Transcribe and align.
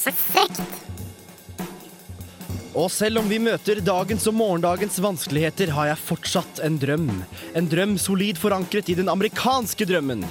Sekt. 0.00 0.62
Og 2.70 2.86
selv 2.94 3.18
om 3.18 3.26
vi 3.28 3.40
møter 3.42 3.80
dagens 3.82 4.24
og 4.30 4.36
morgendagens 4.38 4.94
vanskeligheter, 5.02 5.72
har 5.74 5.90
jeg 5.90 6.00
fortsatt 6.06 6.60
en 6.64 6.78
drøm. 6.80 7.08
En 7.58 7.68
drøm 7.68 7.96
solid 7.98 8.38
forankret 8.38 8.88
i 8.88 8.94
den 8.96 9.10
amerikanske 9.10 9.84
drømmen. 9.90 10.22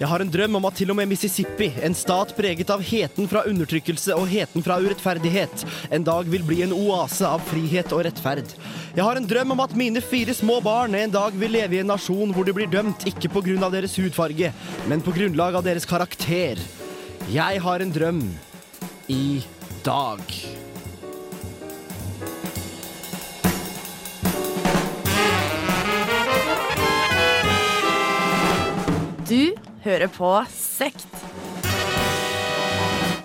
Jeg 0.00 0.10
har 0.10 0.20
en 0.20 0.32
drøm 0.34 0.58
om 0.58 0.66
at 0.66 0.74
til 0.76 0.90
og 0.90 0.98
med 0.98 1.06
Mississippi, 1.08 1.70
en 1.86 1.94
stat 1.94 2.32
preget 2.36 2.72
av 2.74 2.82
heten 2.82 3.30
fra 3.30 3.46
undertrykkelse 3.48 4.16
og 4.18 4.26
heten 4.28 4.64
fra 4.66 4.80
urettferdighet, 4.82 5.62
en 5.94 6.04
dag 6.04 6.28
vil 6.28 6.42
bli 6.44 6.64
en 6.66 6.74
oase 6.74 7.28
av 7.28 7.44
frihet 7.48 7.94
og 7.94 8.02
rettferd. 8.08 8.56
Jeg 8.96 9.06
har 9.06 9.20
en 9.20 9.28
drøm 9.30 9.54
om 9.54 9.62
at 9.62 9.76
mine 9.78 10.02
fire 10.02 10.34
små 10.34 10.58
barn 10.64 10.98
en 10.98 11.14
dag 11.14 11.36
vil 11.38 11.54
leve 11.54 11.78
i 11.78 11.84
en 11.84 11.94
nasjon 11.94 12.34
hvor 12.34 12.44
de 12.44 12.56
blir 12.58 12.72
dømt 12.72 13.06
ikke 13.08 13.30
på 13.36 13.44
grunn 13.46 13.64
av 13.64 13.72
deres 13.72 13.94
hudfarge, 14.02 14.50
men 14.90 15.04
på 15.04 15.14
grunnlag 15.14 15.60
av 15.60 15.64
deres 15.64 15.86
karakter. 15.88 16.58
Jeg 17.30 17.62
har 17.62 17.80
en 17.80 17.94
drøm 17.94 18.26
i 19.08 19.44
dag. 19.84 20.20
Du 29.28 29.54
hører 29.84 30.08
på 30.12 30.30
Sekt. 30.52 31.04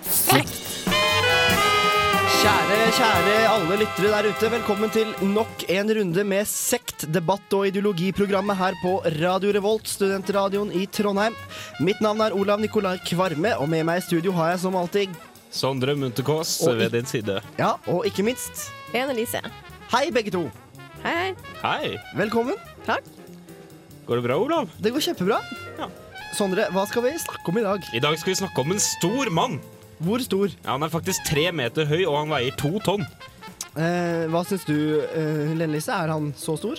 Sekt. 0.04 0.56
Kjære, 2.40 2.76
kjære 2.96 3.32
alle 3.50 3.76
lyttere 3.82 4.10
der 4.10 4.28
ute, 4.30 4.48
velkommen 4.52 4.92
til 4.92 5.10
nok 5.28 5.64
en 5.68 5.90
runde 5.96 6.24
med 6.24 6.48
sekt, 6.48 7.04
debatt 7.12 7.52
og 7.56 7.66
ideologiprogrammet 7.68 8.56
her 8.56 8.76
på 8.80 8.94
Radio 9.20 9.52
Revolt, 9.56 9.88
studentradioen 9.88 10.72
i 10.72 10.86
Trondheim. 10.88 11.36
Mitt 11.84 12.00
navn 12.00 12.24
er 12.24 12.36
Olav 12.36 12.62
Nikolai 12.64 12.96
Kvarme, 13.04 13.56
og 13.60 13.68
med 13.68 13.84
meg 13.88 14.00
i 14.00 14.06
studio 14.08 14.32
har 14.38 14.54
jeg 14.54 14.64
som 14.64 14.78
alltid 14.80 15.20
Sondre 15.50 15.96
Munterkås 15.98 16.60
Og 16.66 16.78
ved 16.78 16.92
din 16.94 17.06
side. 17.06 17.40
Ja, 17.58 17.72
og 17.90 18.06
ikke 18.06 18.22
minst 18.26 18.68
Ene 18.94 19.14
Lise. 19.14 19.40
Hei, 19.90 20.10
begge 20.14 20.30
to. 20.34 20.44
Hei, 21.02 21.14
hei. 21.14 21.30
Hei! 21.62 21.90
Velkommen. 22.18 22.58
Takk. 22.86 23.06
Går 24.06 24.18
det 24.20 24.24
bra, 24.26 24.36
Olav? 24.38 24.70
Det 24.82 24.92
går 24.94 25.02
kjempebra. 25.08 25.38
Ja. 25.78 25.88
Sondre, 26.38 26.66
hva 26.74 26.84
skal 26.90 27.04
vi 27.06 27.12
snakke 27.22 27.50
om 27.50 27.58
i 27.58 27.64
dag? 27.66 27.86
I 27.94 28.02
dag 28.02 28.18
skal 28.18 28.32
vi 28.32 28.38
snakke 28.40 28.62
om 28.62 28.74
en 28.74 28.82
stor 28.82 29.30
mann. 29.34 29.58
Hvor 30.02 30.22
stor? 30.24 30.50
Ja, 30.64 30.72
han 30.76 30.86
er 30.86 30.92
faktisk 30.92 31.26
tre 31.28 31.48
meter 31.54 31.86
høy, 31.90 32.04
og 32.06 32.16
han 32.22 32.30
veier 32.32 32.54
to 32.58 32.72
tonn. 32.86 33.06
Eh, 33.78 34.26
hva 34.30 34.42
syns 34.46 34.66
du, 34.66 34.76
eh, 35.02 35.50
Lene 35.54 35.74
Lise? 35.76 35.94
Er 35.94 36.10
han 36.14 36.32
så 36.38 36.56
stor? 36.58 36.78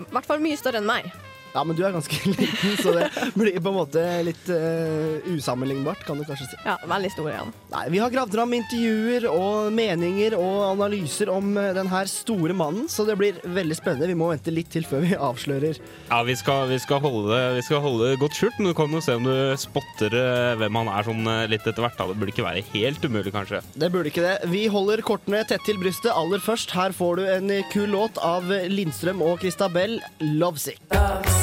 I 0.00 0.08
hvert 0.12 0.28
fall 0.28 0.40
mye 0.44 0.58
større 0.60 0.80
enn 0.80 0.88
meg. 0.88 1.08
Ja, 1.52 1.64
men 1.64 1.76
du 1.76 1.82
er 1.84 1.92
ganske 1.92 2.16
liten, 2.32 2.76
så 2.80 2.94
det 2.96 3.08
blir 3.36 3.58
på 3.60 3.72
en 3.72 3.76
måte 3.76 4.02
litt 4.24 4.48
uh, 4.48 5.20
usammenlignbart, 5.34 6.04
kan 6.06 6.18
du 6.18 6.24
kanskje 6.24 6.48
si. 6.48 6.58
Ja, 6.64 6.78
veldig 6.88 7.10
stor 7.12 7.28
igjen. 7.28 7.52
Nei, 7.74 7.84
Vi 7.92 8.00
har 8.00 8.12
gravd 8.12 8.36
fram 8.38 8.54
intervjuer 8.56 9.26
og 9.28 9.72
meninger 9.76 10.36
og 10.38 10.62
analyser 10.70 11.30
om 11.32 11.52
eh, 11.60 11.72
den 11.76 11.90
her 11.92 12.08
store 12.10 12.56
mannen, 12.56 12.88
så 12.88 13.04
det 13.08 13.18
blir 13.20 13.40
veldig 13.44 13.76
spennende. 13.76 14.08
Vi 14.08 14.16
må 14.18 14.30
vente 14.32 14.54
litt 14.54 14.70
til 14.72 14.86
før 14.88 15.04
vi 15.04 15.18
avslører. 15.30 15.80
Ja, 16.08 16.22
vi 16.26 16.36
skal, 16.40 16.66
vi 16.72 16.80
skal, 16.82 17.02
holde, 17.04 17.28
det, 17.32 17.42
vi 17.58 17.66
skal 17.68 17.84
holde 17.84 18.10
det 18.12 18.20
godt 18.22 18.38
skjult, 18.38 18.56
men 18.60 18.72
du 18.72 18.78
kan 18.78 18.96
jo 18.96 19.04
se 19.04 19.18
om 19.20 19.28
du 19.28 19.34
spotter 19.60 20.16
eh, 20.16 20.54
hvem 20.62 20.80
han 20.80 20.92
er 20.94 21.08
sånn 21.10 21.32
litt 21.52 21.68
etter 21.68 21.84
hvert. 21.84 21.98
da. 22.00 22.08
Det 22.12 22.18
burde 22.22 22.34
ikke 22.34 22.48
være 22.48 22.64
helt 22.72 23.04
umulig, 23.04 23.34
kanskje. 23.34 23.62
Det 23.76 23.92
burde 23.92 24.12
ikke 24.12 24.24
det. 24.24 24.34
Vi 24.52 24.64
holder 24.72 25.04
kortene 25.04 25.44
tett 25.48 25.64
til 25.68 25.80
brystet. 25.82 26.12
Aller 26.16 26.40
først, 26.42 26.72
her 26.76 26.96
får 26.96 27.20
du 27.20 27.28
en 27.28 27.54
kul 27.72 27.92
låt 27.92 28.20
av 28.24 28.48
Lindstrøm 28.72 29.20
og 29.24 29.42
Christabel, 29.44 30.00
'Lovesick'. 30.22 31.41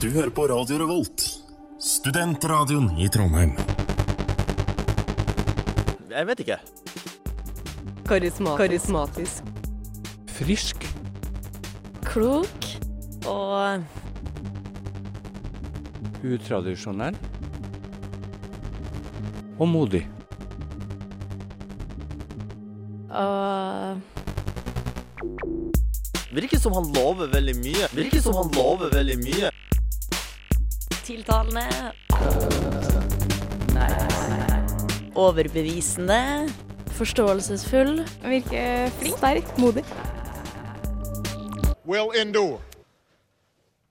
Du 0.00 0.08
hører 0.10 0.30
på 0.32 0.46
Radio 0.48 0.78
Revolt, 0.80 1.22
studentradioen 1.76 2.86
i 2.96 3.08
Trondheim. 3.12 3.50
Jeg 6.08 6.24
vet 6.30 6.40
ikke. 6.40 6.56
Karismatisk. 8.08 9.50
Frisk. 10.38 10.86
Klok. 12.08 12.64
Og 13.28 13.84
Utradisjonell. 16.24 17.20
Og 19.60 19.68
modig. 19.68 20.06
og 23.10 24.00
Virker 26.32 26.58
som 26.58 26.72
han 26.80 26.92
lover 26.96 27.28
veldig 27.36 27.58
mye. 27.60 27.88
Virker 27.92 28.20
som 28.24 28.40
han 28.40 28.48
lover 28.56 28.96
veldig 28.96 29.20
mye. 29.28 29.50
Tiltalende. 31.10 31.66
Overbevisende. 35.14 36.48
Forståelsesfull. 36.86 38.06
Virker 38.22 38.90
flink. 38.90 39.16
Sterk. 39.16 39.58
Modig. 39.58 39.84
will 41.90 42.12
endure. 42.20 42.69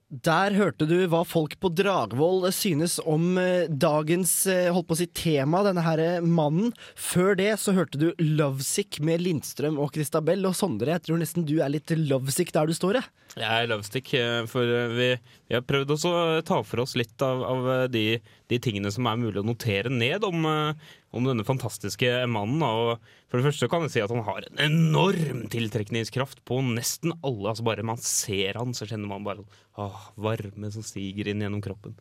Der 0.10 0.56
hørte 0.58 0.88
du 0.90 0.96
hva 1.06 1.20
folk 1.22 1.52
på 1.62 1.70
Dragvoll 1.70 2.48
synes 2.56 2.96
om 3.06 3.38
eh, 3.38 3.70
dagens 3.70 4.32
eh, 4.50 4.72
holdt 4.74 4.88
på 4.90 4.96
å 4.96 4.98
si, 4.98 5.06
tema, 5.14 5.62
denne 5.68 5.84
her 5.86 6.02
mannen. 6.26 6.72
Før 6.98 7.38
det 7.38 7.52
så 7.62 7.76
hørte 7.78 8.02
du 8.02 8.08
Lovesick 8.18 8.98
med 9.06 9.22
Lindstrøm 9.22 9.78
og 9.78 9.94
Christabel. 9.94 10.42
Og 10.50 10.58
Sondre, 10.58 10.96
jeg 10.96 11.06
tror 11.06 11.22
nesten 11.22 11.46
du 11.46 11.60
er 11.62 11.70
litt 11.70 11.94
lovesick 11.94 12.50
der 12.56 12.66
du 12.66 12.74
står, 12.74 12.98
jeg. 12.98 13.14
Jeg 13.38 13.46
er 13.54 13.70
lovestick, 13.70 14.10
eh, 14.18 14.42
for 14.50 14.74
vi, 14.98 15.12
vi 15.46 15.60
har 15.60 15.68
prøvd 15.70 15.94
også 15.94 16.16
å 16.18 16.42
ta 16.42 16.58
for 16.66 16.82
oss 16.88 16.98
litt 16.98 17.22
av, 17.22 17.46
av 17.46 17.70
de, 17.94 18.08
de 18.50 18.58
tingene 18.62 18.90
som 18.92 19.06
er 19.10 19.20
mulig 19.22 19.40
å 19.42 19.46
notere 19.46 19.92
ned 19.94 20.24
om, 20.26 20.46
eh, 20.50 20.74
om 21.14 21.26
denne 21.30 21.46
fantastiske 21.46 22.10
mannen. 22.32 22.64
Og 22.66 23.00
for 23.30 23.38
det 23.40 23.46
første 23.50 23.70
kan 23.70 23.86
jeg 23.86 23.94
si 23.94 24.02
at 24.02 24.10
han 24.14 24.24
har 24.26 24.46
en 24.50 24.64
enorm 24.68 25.44
tiltrekningskraft 25.54 26.42
på 26.50 26.62
nesten 26.66 27.14
alle. 27.22 27.52
altså 27.54 27.64
Bare 27.68 27.86
man 27.86 27.98
ser 28.02 28.58
han, 28.58 28.74
så 28.74 28.90
kjenner 28.90 29.08
man 29.12 29.24
bare 29.28 29.46
åh, 29.78 30.08
varme 30.18 30.72
som 30.74 30.86
stiger 30.86 31.30
inn 31.30 31.46
gjennom 31.46 31.62
kroppen. 31.62 31.94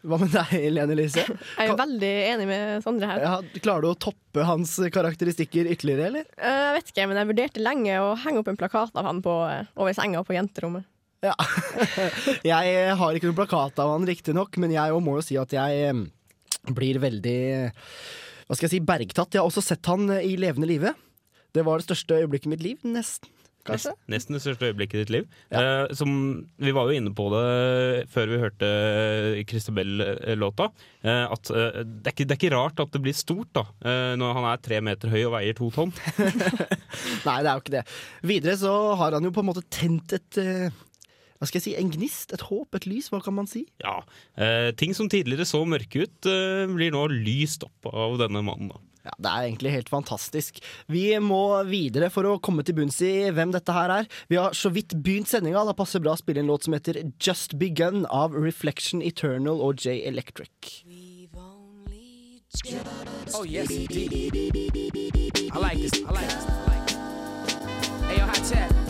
Hva 0.00 0.16
med 0.16 0.30
deg, 0.32 0.54
Lene 0.72 0.94
Lise? 0.96 1.26
Jeg 1.58 1.68
er 1.68 1.76
veldig 1.76 2.12
enig 2.30 2.46
med 2.48 2.84
Sondre 2.86 3.10
her. 3.10 3.20
Ja, 3.20 3.34
klarer 3.60 3.84
du 3.84 3.90
å 3.90 3.98
toppe 4.00 4.46
hans 4.48 4.78
karakteristikker 4.94 5.68
ytterligere, 5.74 6.06
eller? 6.08 6.30
Eh, 6.40 6.60
Jeg 6.70 6.78
vet 6.78 6.92
ikke, 6.94 7.08
men 7.10 7.20
jeg 7.20 7.28
vurderte 7.34 7.60
lenge 7.66 7.98
å 8.00 8.14
henge 8.22 8.40
opp 8.40 8.48
en 8.48 8.56
plakat 8.62 8.96
av 8.96 9.04
han 9.10 9.20
på, 9.26 9.34
eh, 9.50 9.68
over 9.76 9.92
senga 9.92 10.22
på 10.24 10.32
jenterommet. 10.38 10.86
Ja. 11.20 11.34
jeg 12.52 12.94
har 12.96 13.16
ikke 13.16 13.28
noen 13.28 13.38
plakat 13.42 13.80
av 13.82 13.92
han, 13.92 14.06
riktignok, 14.08 14.56
men 14.62 14.72
jeg 14.72 14.94
òg 14.94 15.02
må 15.04 15.18
jo 15.18 15.24
si 15.26 15.36
at 15.40 15.52
jeg 15.52 15.90
eh, 15.90 16.04
blir 16.72 17.00
veldig 17.02 17.40
Hva 17.70 18.56
skal 18.56 18.66
jeg 18.66 18.78
si, 18.78 18.86
bergtatt. 18.86 19.36
Jeg 19.36 19.42
har 19.42 19.50
også 19.50 19.64
sett 19.64 19.90
han 19.90 20.08
i 20.20 20.32
levende 20.40 20.68
live. 20.68 20.94
Det 21.54 21.66
var 21.66 21.78
det 21.78 21.90
største 21.90 22.22
øyeblikket 22.22 22.48
i 22.48 22.54
mitt 22.54 22.64
liv. 22.64 22.80
Nesten, 22.86 23.30
kanskje. 23.66 23.92
Nesten 24.10 24.34
det 24.36 24.40
største 24.42 24.70
øyeblikket 24.70 24.96
i 24.96 25.02
ditt 25.04 25.12
liv. 25.14 25.28
Eh, 25.54 25.92
som, 25.98 26.10
vi 26.58 26.74
var 26.74 26.88
jo 26.88 26.98
inne 26.98 27.12
på 27.14 27.28
det 27.34 27.44
før 28.10 28.32
vi 28.32 28.40
hørte 28.42 28.70
Christabel-låta. 29.50 30.70
Eh, 31.04 31.24
at 31.26 31.52
eh, 31.54 31.80
det, 31.84 32.10
er 32.10 32.14
ikke, 32.14 32.26
det 32.26 32.36
er 32.36 32.40
ikke 32.40 32.54
rart 32.56 32.82
at 32.82 32.94
det 32.96 33.02
blir 33.04 33.18
stort 33.18 33.52
da 33.60 33.66
eh, 33.84 34.12
når 34.18 34.38
han 34.38 34.50
er 34.50 34.62
tre 34.66 34.82
meter 34.88 35.12
høy 35.12 35.20
og 35.24 35.34
veier 35.36 35.58
to 35.58 35.70
tonn. 35.74 35.94
Nei, 37.28 37.38
det 37.42 37.50
er 37.50 37.52
jo 37.52 37.64
ikke 37.64 37.76
det. 37.78 37.88
Videre 38.32 38.60
så 38.62 38.76
har 39.00 39.18
han 39.18 39.26
jo 39.28 39.34
på 39.34 39.44
en 39.44 39.50
måte 39.52 39.66
tent 39.70 40.16
et 40.18 40.40
eh, 40.42 40.80
Hva 41.40 41.48
skal 41.48 41.56
jeg 41.56 41.64
si? 41.70 41.72
En 41.80 41.88
gnist? 41.88 42.34
Et 42.36 42.42
håp? 42.50 42.76
Et 42.76 42.86
lys? 42.90 43.08
Hva 43.08 43.22
kan 43.24 43.32
man 43.32 43.48
si? 43.48 43.64
Ja, 43.80 44.02
eh, 44.36 44.70
Ting 44.76 44.92
som 44.94 45.08
tidligere 45.08 45.48
så 45.48 45.62
mørke 45.64 46.04
ut, 46.04 46.26
eh, 46.28 46.68
blir 46.68 46.92
nå 46.92 47.06
lyst 47.08 47.64
opp 47.64 47.88
av 47.94 48.18
denne 48.20 48.44
mannen. 48.44 48.68
da 48.68 48.76
Ja, 49.06 49.10
Det 49.16 49.30
er 49.30 49.48
egentlig 49.48 49.70
helt 49.72 49.88
fantastisk. 49.88 50.60
Vi 50.86 51.16
må 51.18 51.64
videre 51.64 52.10
for 52.10 52.24
å 52.24 52.38
komme 52.38 52.62
til 52.62 52.74
bunns 52.74 53.00
i 53.00 53.30
hvem 53.32 53.50
dette 53.50 53.72
her 53.72 53.88
er. 53.88 54.06
Vi 54.28 54.36
har 54.36 54.50
så 54.50 54.70
vidt 54.70 54.92
begynt 55.02 55.28
sendinga. 55.28 55.64
Da 55.64 55.72
passer 55.72 56.00
bra 56.00 56.12
å 56.12 56.18
spille 56.20 56.40
en 56.40 56.46
låt 56.48 56.64
som 56.64 56.74
heter 56.74 57.10
Just 57.18 57.58
Begun 57.58 58.04
av 58.10 58.34
Reflection 58.34 59.00
Eternal 59.00 59.62
og 59.62 59.76
J 59.76 60.04
Electric. 60.06 60.84
Oh 63.32 63.44
yes, 63.44 63.70
indeed. 63.70 64.12
I 65.52 65.58
like 65.58 65.78
this. 65.78 65.92
I 66.04 66.10
like 66.12 66.28
this. 66.28 66.44
I 66.44 66.66
like 66.66 66.86
this. 66.86 68.04
Hey, 68.04 68.18
yo, 68.18 68.26
hot 68.26 68.44
chat. 68.44 68.89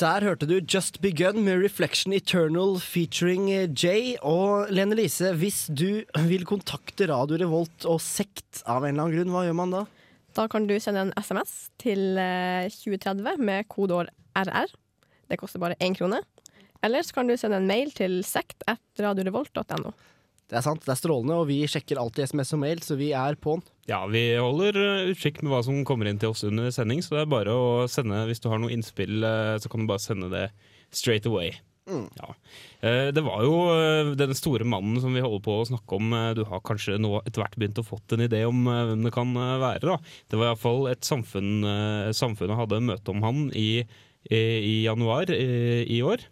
Der 0.00 0.24
hørte 0.26 0.46
du 0.50 0.56
Just 0.58 0.98
Begun 1.00 1.44
med 1.46 1.62
Reflection 1.62 2.10
Eternal 2.12 2.80
featuring 2.82 3.46
eh, 3.52 3.70
Jay. 3.70 4.16
Og 4.26 4.66
Lene 4.74 4.98
Lise, 4.98 5.30
hvis 5.38 5.68
du 5.70 6.02
vil 6.26 6.42
kontakte 6.50 7.06
Radio 7.06 7.38
Revolt 7.44 7.86
og 7.86 8.00
Sekt 8.02 8.64
av 8.66 8.82
en 8.82 8.90
eller 8.90 9.04
annen 9.04 9.14
grunn, 9.20 9.30
hva 9.30 9.44
gjør 9.46 9.56
man 9.60 9.76
da? 9.76 9.84
Da 10.34 10.48
kan 10.50 10.66
du 10.66 10.74
sende 10.82 11.06
en 11.06 11.14
SMS 11.14 11.70
til 11.78 12.18
eh, 12.18 12.66
2030 12.74 13.38
med 13.38 13.70
kodeord 13.70 14.10
RR. 14.34 14.74
Det 15.30 15.38
koster 15.38 15.62
bare 15.62 15.78
én 15.78 15.94
krone. 15.94 16.18
Eller 16.82 17.06
så 17.06 17.20
kan 17.20 17.30
du 17.30 17.38
sende 17.38 17.62
en 17.62 17.70
mail 17.70 17.94
til 17.94 18.24
sekt 18.26 18.66
at 18.66 18.82
radiorevolt.no. 18.98 19.94
Det 20.50 20.58
er 20.58 20.64
sant, 20.66 20.82
det 20.82 20.90
er 20.90 20.98
strålende, 20.98 21.36
og 21.38 21.46
vi 21.46 21.60
sjekker 21.70 22.00
alltid 22.02 22.26
SMS 22.26 22.50
og 22.56 22.60
mail, 22.64 22.80
så 22.82 22.96
vi 22.98 23.12
er 23.14 23.36
på'n. 23.38 23.60
Ja, 23.86 24.00
vi 24.10 24.24
holder 24.34 24.74
eh, 24.82 25.08
utkikk 25.12 25.40
med 25.44 25.52
hva 25.54 25.60
som 25.62 25.84
kommer 25.86 26.10
inn 26.10 26.18
til 26.18 26.32
oss 26.32 26.42
under 26.46 26.72
sending, 26.74 27.04
så 27.06 27.14
det 27.14 27.20
er 27.22 27.30
bare 27.30 27.54
å 27.54 27.68
sende 27.90 28.24
Hvis 28.26 28.42
du 28.42 28.48
har 28.50 28.58
noe 28.58 28.72
innspill, 28.74 29.22
eh, 29.22 29.56
så 29.62 29.70
kan 29.70 29.84
du 29.84 29.90
bare 29.90 30.02
sende 30.02 30.30
det 30.32 30.48
straight 30.90 31.28
away. 31.30 31.52
Ja. 31.90 32.32
Eh, 32.86 33.08
Det 33.14 33.22
var 33.26 33.44
jo 33.46 33.54
den 34.18 34.34
store 34.38 34.66
mannen 34.66 34.98
som 35.02 35.14
vi 35.14 35.22
holder 35.22 35.42
på 35.46 35.54
å 35.60 35.68
snakke 35.70 35.96
om. 36.00 36.10
Du 36.38 36.42
har 36.50 36.60
kanskje 36.66 36.98
nå 37.02 37.16
etter 37.22 37.42
hvert 37.44 37.56
begynt 37.58 37.78
å 37.82 37.86
fått 37.86 38.14
en 38.14 38.26
idé 38.26 38.42
om 38.46 38.60
hvem 38.66 39.06
det 39.06 39.14
kan 39.14 39.30
være. 39.34 39.80
da. 39.86 39.96
Det 40.30 40.38
var 40.38 40.50
iallfall 40.52 40.90
et 40.90 41.06
samfunn 41.06 41.62
Samfunnet 42.14 42.58
hadde 42.58 42.82
møte 42.90 43.10
om 43.14 43.22
han 43.26 43.48
i, 43.58 43.82
i, 44.30 44.38
i 44.38 44.74
januar 44.84 45.30
i, 45.34 45.86
i 45.86 46.02
år. 46.06 46.22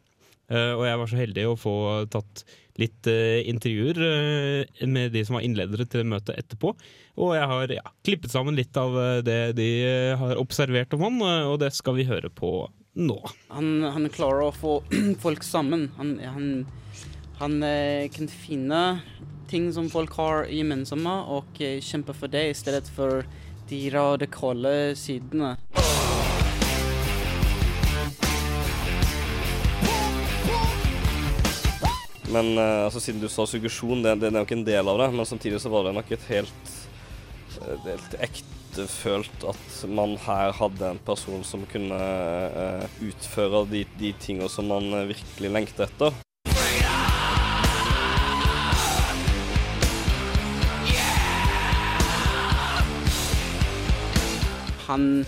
Og 0.48 0.84
jeg 0.86 0.98
var 1.02 1.10
så 1.10 1.18
heldig 1.20 1.42
å 1.50 1.58
få 1.60 1.74
tatt 2.08 2.44
litt 2.78 3.08
eh, 3.10 3.42
intervjuer 3.50 4.00
eh, 4.06 4.86
med 4.86 5.12
de 5.14 5.24
som 5.26 5.38
var 5.38 5.46
innledere 5.46 5.86
til 5.90 6.06
møtet 6.08 6.38
etterpå. 6.38 6.74
Og 7.18 7.34
jeg 7.34 7.50
har 7.50 7.74
ja, 7.74 7.84
klippet 8.06 8.32
sammen 8.32 8.58
litt 8.58 8.76
av 8.78 8.96
eh, 8.98 9.20
det 9.26 9.40
de 9.58 9.68
eh, 9.86 10.16
har 10.18 10.38
observert 10.40 10.94
om 10.94 11.06
han, 11.08 11.20
eh, 11.26 11.48
og 11.50 11.58
det 11.64 11.72
skal 11.76 11.98
vi 11.98 12.06
høre 12.08 12.30
på 12.30 12.52
nå. 12.98 13.18
Han, 13.54 13.72
han 13.94 14.10
klarer 14.14 14.48
å 14.48 14.54
få 14.54 14.78
folk 15.24 15.46
sammen. 15.46 15.88
Han, 15.98 16.16
han, 16.22 16.48
han 17.42 17.58
kan 18.14 18.30
finne 18.30 18.82
ting 19.48 19.70
som 19.72 19.88
folk 19.90 20.12
har 20.18 20.48
gemensomme, 20.52 21.14
og 21.32 21.58
kjempe 21.58 22.14
for 22.16 22.30
det 22.30 22.50
i 22.50 22.56
stedet 22.58 22.90
for 22.92 23.24
de 23.68 23.80
radikale 23.94 24.74
sidene. 24.98 25.56
Men 32.28 32.58
uh, 32.58 32.84
altså, 32.84 33.00
siden 33.00 33.22
du 33.22 33.28
sa 33.32 33.46
suggesjon, 33.48 34.02
det, 34.04 34.18
det 34.20 34.28
er 34.28 34.42
ikke 34.42 34.58
en 34.58 34.66
del 34.66 34.90
av 34.90 35.00
det. 35.00 35.08
Men 35.16 35.28
samtidig 35.28 35.62
så 35.64 35.72
var 35.72 35.88
det 35.88 35.94
nok 35.96 36.12
et 36.12 36.28
helt, 36.28 36.72
eh, 37.56 37.74
det 37.86 37.96
helt 37.96 38.16
ektefølt 38.28 39.48
at 39.48 39.78
man 39.88 40.16
her 40.26 40.52
hadde 40.58 40.92
en 40.92 41.00
person 41.06 41.40
som 41.46 41.64
kunne 41.72 41.96
uh, 41.96 42.84
utføre 43.00 43.64
de, 43.72 43.84
de 44.00 44.12
tingene 44.20 44.50
som 44.52 44.68
man 44.68 44.92
virkelig 45.08 45.54
lengter 45.56 45.88
etter. 45.88 46.12
Han, 54.88 55.24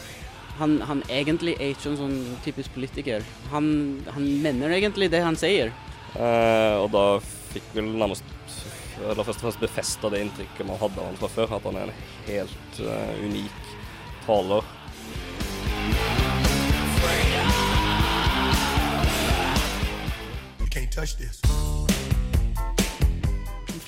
han, 0.57 0.81
han 0.89 1.03
egentlig 1.13 1.57
er 1.59 1.75
ikke 1.75 1.91
en 1.95 1.99
sånn 2.01 2.19
typisk 2.45 2.73
politiker. 2.77 3.25
Han, 3.53 3.67
han 4.09 4.35
mener 4.45 4.73
egentlig 4.73 5.11
det 5.13 5.25
han 5.25 5.37
sier. 5.37 5.73
Eh, 6.19 6.77
og 6.81 6.91
da 6.95 7.05
fikk 7.53 7.71
vel 7.77 7.93
nærmest 8.01 8.27
eller 9.01 9.25
først 9.25 9.41
og 9.41 9.47
fremst 9.47 9.63
befesta 9.63 10.11
det 10.13 10.21
inntrykket 10.25 10.67
man 10.69 10.81
hadde 10.81 11.01
av 11.01 11.07
han 11.09 11.17
fra 11.23 11.31
før, 11.33 11.55
at 11.57 11.65
han 11.65 11.79
er 11.81 11.89
en 11.89 12.03
helt 12.27 12.81
eh, 12.85 13.15
unik 13.25 13.71
taler. 14.27 14.63
De 20.61 21.60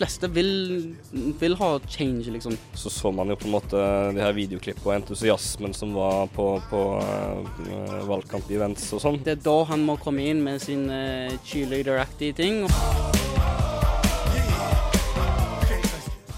fleste 0.03 0.29
vil, 0.29 0.95
vil 1.39 1.55
ha 1.55 1.81
change, 1.89 2.31
liksom. 2.31 2.57
Så 2.75 2.91
så 2.91 3.13
man 3.13 3.29
jo 3.31 3.37
på 3.37 3.47
en 3.47 3.55
måte 3.55 3.83
de 4.17 4.23
her 4.23 4.35
videoklippene 4.35 4.89
og 4.89 4.95
entusiasmen 4.97 5.75
som 5.77 5.95
var 5.95 6.27
på, 6.35 6.47
på 6.71 6.81
uh, 6.99 8.01
valgkamp-events 8.09 8.89
og 8.97 9.03
sånn. 9.05 9.21
Det 9.23 9.37
er 9.37 9.45
da 9.45 9.57
han 9.71 9.85
må 9.87 9.95
komme 10.03 10.27
inn 10.27 10.43
med 10.43 10.59
sin 10.65 10.89
uh, 10.91 11.31
cheerleader-aktige 11.47 12.35
ting. 12.35 12.65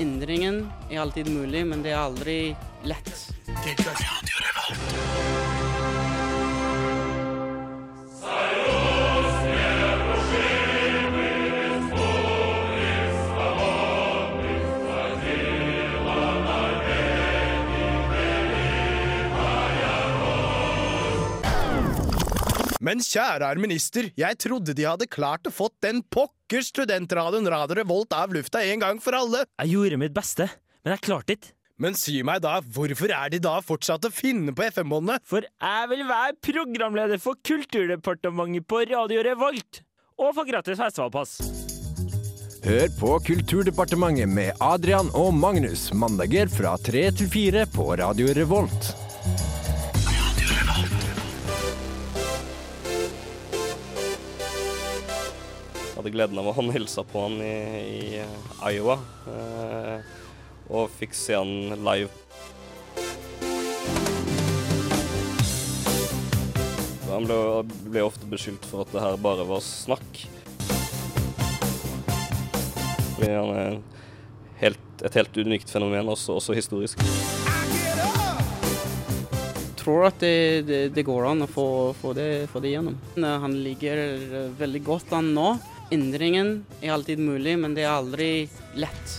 Endringen 0.02 0.66
er 0.90 1.00
alltid 1.06 1.32
mulig, 1.32 1.64
men 1.70 1.80
det 1.86 1.94
er 1.94 2.02
aldri 2.04 2.38
lett. 2.84 3.14
Men 22.84 23.00
kjære 23.00 23.46
herr 23.48 23.60
minister, 23.60 24.10
jeg 24.18 24.36
trodde 24.42 24.74
de 24.76 24.84
hadde 24.84 25.08
klart 25.08 25.48
å 25.48 25.52
fått 25.54 25.78
den 25.84 26.02
pokker 26.12 26.64
studentradioen 26.66 27.48
Radio 27.48 27.78
Revolt 27.78 28.12
av 28.12 28.34
lufta 28.34 28.60
en 28.60 28.82
gang 28.82 28.98
for 29.00 29.16
alle. 29.16 29.46
Jeg 29.62 29.72
gjorde 29.72 30.00
mitt 30.02 30.12
beste, 30.16 30.50
men 30.84 30.92
jeg 30.92 31.04
klarte 31.06 31.36
ikke. 31.38 31.54
Men 31.80 31.96
si 31.98 32.18
meg 32.22 32.42
da, 32.44 32.58
hvorfor 32.60 33.10
er 33.10 33.32
de 33.32 33.40
da 33.42 33.54
fortsatt 33.64 34.04
å 34.06 34.12
finne 34.12 34.52
på 34.54 34.66
FM-båndene? 34.68 35.16
For 35.26 35.46
jeg 35.48 35.88
vil 35.90 36.04
være 36.10 36.36
programleder 36.44 37.22
for 37.22 37.40
Kulturdepartementet 37.48 38.68
på 38.68 38.84
Radio 38.92 39.24
Revolt, 39.26 39.80
og 40.20 40.36
få 40.36 40.44
gratis 40.46 40.78
festivalpass. 40.78 41.38
Hør 42.68 42.92
på 43.00 43.14
Kulturdepartementet 43.30 44.28
med 44.28 44.60
Adrian 44.62 45.08
og 45.16 45.32
Magnus 45.40 45.88
mandager 45.96 46.52
fra 46.52 46.76
tre 46.84 47.08
til 47.16 47.32
fire 47.32 47.64
på 47.72 47.88
Radio 48.04 48.28
Revolt. 48.36 48.92
Hadde 56.04 56.12
gleden 56.12 56.38
av 56.38 56.50
å 56.50 56.52
håndhilse 56.58 57.04
på 57.08 57.22
han 57.24 57.38
i, 57.40 57.54
i 57.80 58.18
eh, 58.20 58.36
Iowa. 58.74 58.98
Eh, 59.30 60.12
og 60.74 60.92
fikk 60.98 61.16
se 61.16 61.36
han 61.36 61.80
live. 61.80 62.10
Han 67.08 67.28
ble, 67.28 67.38
ble 67.88 68.02
ofte 68.04 68.28
beskyldt 68.28 68.66
for 68.66 68.84
at 68.84 68.92
det 68.92 69.00
her 69.00 69.16
bare 69.22 69.46
var 69.48 69.62
snakk. 69.64 70.24
Fordi 73.14 73.30
han 73.30 73.52
er 73.54 73.76
helt, 74.60 74.88
et 75.06 75.20
helt 75.20 75.36
unikt 75.38 75.70
fenomen, 75.70 76.10
også, 76.10 76.40
også 76.40 76.56
historisk. 76.58 77.04
Jeg 79.62 79.78
tror 79.84 80.08
at 80.08 80.20
det, 80.20 80.64
det, 80.68 80.80
det 80.96 81.04
går 81.06 81.28
an 81.28 81.44
å 81.44 81.48
få, 81.48 81.68
få, 81.96 82.12
det, 82.16 82.48
få 82.50 82.60
det 82.64 82.72
gjennom. 82.72 82.96
Han 83.20 83.56
ligger 83.62 84.00
eh, 84.08 84.50
veldig 84.58 84.82
godt 84.84 85.16
an 85.16 85.32
nå. 85.36 85.52
Endringen 85.90 86.64
er 86.80 86.94
alltid 86.94 87.18
mulig, 87.18 87.58
men 87.58 87.74
det 87.76 87.84
er 87.84 87.92
aldri 87.92 88.30
lett. 88.80 89.18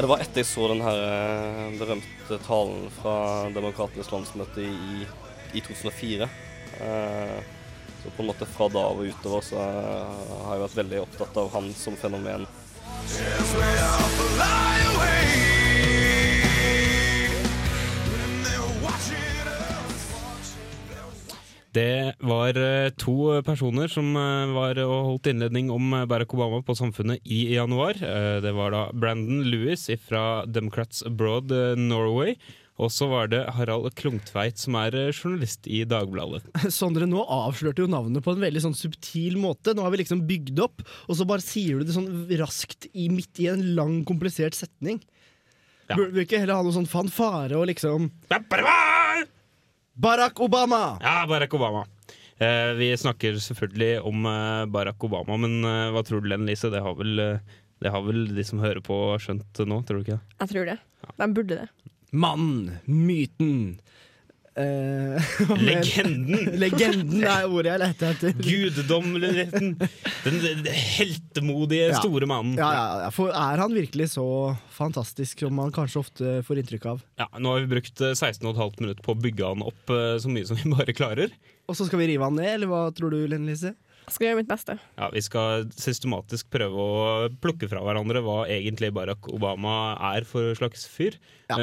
Det 0.00 0.08
var 0.08 0.22
etter 0.24 0.40
jeg 0.40 0.48
så 0.48 0.64
den 0.70 0.80
eh, 0.80 1.64
berømte 1.76 2.38
talen 2.46 2.86
fra 2.94 3.14
Demokratenes 3.52 4.08
landsmøte 4.08 4.64
i, 4.64 5.02
i 5.52 5.60
2004. 5.60 6.28
Eh, 6.80 7.40
så 8.00 8.12
på 8.16 8.22
en 8.24 8.30
måte 8.30 8.48
fra 8.48 8.70
da 8.72 8.86
og 8.94 9.02
utover 9.04 9.44
så 9.44 9.60
eh, 9.60 10.22
har 10.46 10.56
jeg 10.56 10.64
vært 10.64 10.78
veldig 10.78 11.02
opptatt 11.02 11.36
av 11.42 11.52
han 11.52 11.68
som 11.76 12.00
fenomen. 12.00 12.48
Det 21.70 22.16
var 22.18 22.56
eh, 22.58 22.90
to 22.98 23.42
personer 23.46 23.90
som 23.90 24.08
eh, 24.18 24.52
var 24.56 24.78
og 24.82 25.04
holdt 25.06 25.28
innledning 25.30 25.68
om 25.70 25.92
eh, 25.94 26.06
Barack 26.10 26.32
Obama 26.34 26.58
på 26.66 26.74
Samfunnet 26.74 27.22
i 27.22 27.44
januar. 27.54 27.94
Det 28.42 28.50
var 28.56 28.74
da 28.74 28.80
Brandon 28.90 29.44
Lewis 29.46 29.86
fra 30.02 30.42
Democrats 30.50 31.04
Abroad 31.06 31.52
Norway. 31.78 32.34
Og 32.80 32.88
så 32.94 33.06
var 33.10 33.28
det 33.28 33.42
Harald 33.58 33.90
Klungtveit, 33.98 34.56
som 34.60 34.76
er 34.80 34.94
eh, 34.96 35.10
journalist 35.12 35.68
i 35.68 35.82
Dagbladet. 35.88 36.46
Sondre, 36.78 37.08
nå 37.10 37.22
avslørte 37.28 37.84
jo 37.84 37.90
navnet 37.92 38.24
på 38.24 38.32
en 38.34 38.44
veldig 38.44 38.64
sånn 38.64 38.76
subtil 38.78 39.36
måte. 39.40 39.74
Nå 39.76 39.84
har 39.84 39.92
vi 39.92 40.00
liksom 40.02 40.24
bygd 40.28 40.62
opp, 40.64 40.84
og 41.06 41.18
så 41.18 41.26
bare 41.28 41.44
sier 41.44 41.80
du 41.80 41.88
det 41.88 41.96
sånn 41.96 42.08
raskt 42.40 42.88
i, 42.94 43.10
midt 43.12 43.42
i 43.44 43.50
en 43.52 43.64
lang, 43.76 44.00
komplisert 44.08 44.56
setning. 44.56 45.02
Burde 45.90 46.14
vi 46.14 46.24
ikke 46.24 46.38
heller 46.38 46.60
ha 46.60 46.64
noe 46.64 46.74
sånn 46.74 46.86
fanfare 46.86 47.56
og 47.58 47.66
liksom 47.66 48.10
Barack 50.00 50.38
Obama! 50.40 51.00
Ja, 51.02 51.24
Barack 51.28 51.54
Obama. 51.58 51.82
Eh, 52.40 52.72
vi 52.78 52.92
snakker 52.96 53.36
selvfølgelig 53.42 53.98
om 54.08 54.24
eh, 54.30 54.66
Barack 54.72 55.02
Obama, 55.04 55.36
men 55.42 55.58
eh, 55.66 55.90
hva 55.92 56.04
tror 56.06 56.22
du, 56.22 56.30
Len 56.30 56.46
Lise? 56.48 56.70
Det 56.72 56.80
har, 56.80 56.94
vel, 56.96 57.18
eh, 57.20 57.58
det 57.84 57.92
har 57.92 58.04
vel 58.06 58.22
de 58.36 58.44
som 58.46 58.62
hører 58.62 58.80
på 58.86 58.96
skjønt 59.20 59.60
nå, 59.66 59.82
tror 59.84 60.00
du 60.00 60.06
ikke 60.06 60.16
det? 60.16 60.36
Jeg 60.44 60.52
tror 60.54 60.70
det. 60.70 60.78
De 61.18 61.28
burde 61.36 61.58
det. 61.58 61.90
Mannen, 62.12 62.78
myten, 62.86 63.78
Eh, 64.58 65.22
Legenden! 65.62 66.56
Legenden 66.60 67.22
er 67.22 67.46
ordet 67.46 67.70
jeg 67.70 67.80
leter 67.84 68.10
etter. 68.16 68.32
Guddommeligheten! 68.42 69.68
Den, 70.24 70.38
den 70.42 70.66
heltemodige, 70.74 71.86
Ja. 71.92 72.00
store 72.02 72.26
mannen. 72.28 72.56
Ja, 72.58 73.04
ja, 73.04 73.10
for 73.14 73.30
er 73.30 73.62
han 73.62 73.72
virkelig 73.78 74.10
så 74.16 74.24
fantastisk 74.74 75.46
som 75.46 75.54
man 75.56 75.70
kanskje 75.72 76.02
ofte 76.02 76.34
får 76.44 76.60
inntrykk 76.64 76.88
av? 76.92 77.04
Ja, 77.22 77.28
nå 77.38 77.54
har 77.54 77.62
vi 77.62 77.70
brukt 77.76 78.02
eh, 78.02 78.12
16,5 78.18 78.82
minutter 78.82 79.06
på 79.06 79.14
å 79.14 79.20
bygge 79.22 79.52
han 79.54 79.62
opp 79.70 79.94
eh, 79.94 80.18
så 80.20 80.28
mye 80.34 80.44
som 80.50 80.58
vi 80.58 80.74
bare 80.74 80.96
klarer. 80.98 81.32
Og 81.70 81.78
så 81.78 81.86
skal 81.86 82.02
vi 82.02 82.10
rive 82.10 82.26
han 82.26 82.36
ned, 82.36 82.50
eller 82.58 82.72
hva 82.74 82.82
tror 82.92 83.14
du, 83.14 83.22
Linn 83.30 83.46
Lise? 83.48 83.76
Skal 84.10 84.30
gjøre 84.30 84.40
mitt 84.40 84.50
beste. 84.50 84.76
Ja, 84.98 85.10
Vi 85.14 85.22
skal 85.22 85.68
systematisk 85.78 86.50
prøve 86.52 86.82
å 86.82 87.28
plukke 87.42 87.68
fra 87.70 87.82
hverandre 87.84 88.22
hva 88.26 88.42
egentlig 88.50 88.90
Barack 88.96 89.30
Obama 89.30 89.94
er 90.14 90.26
for 90.28 90.54
slags 90.58 90.86
fyr. 90.90 91.16
Ja. 91.50 91.58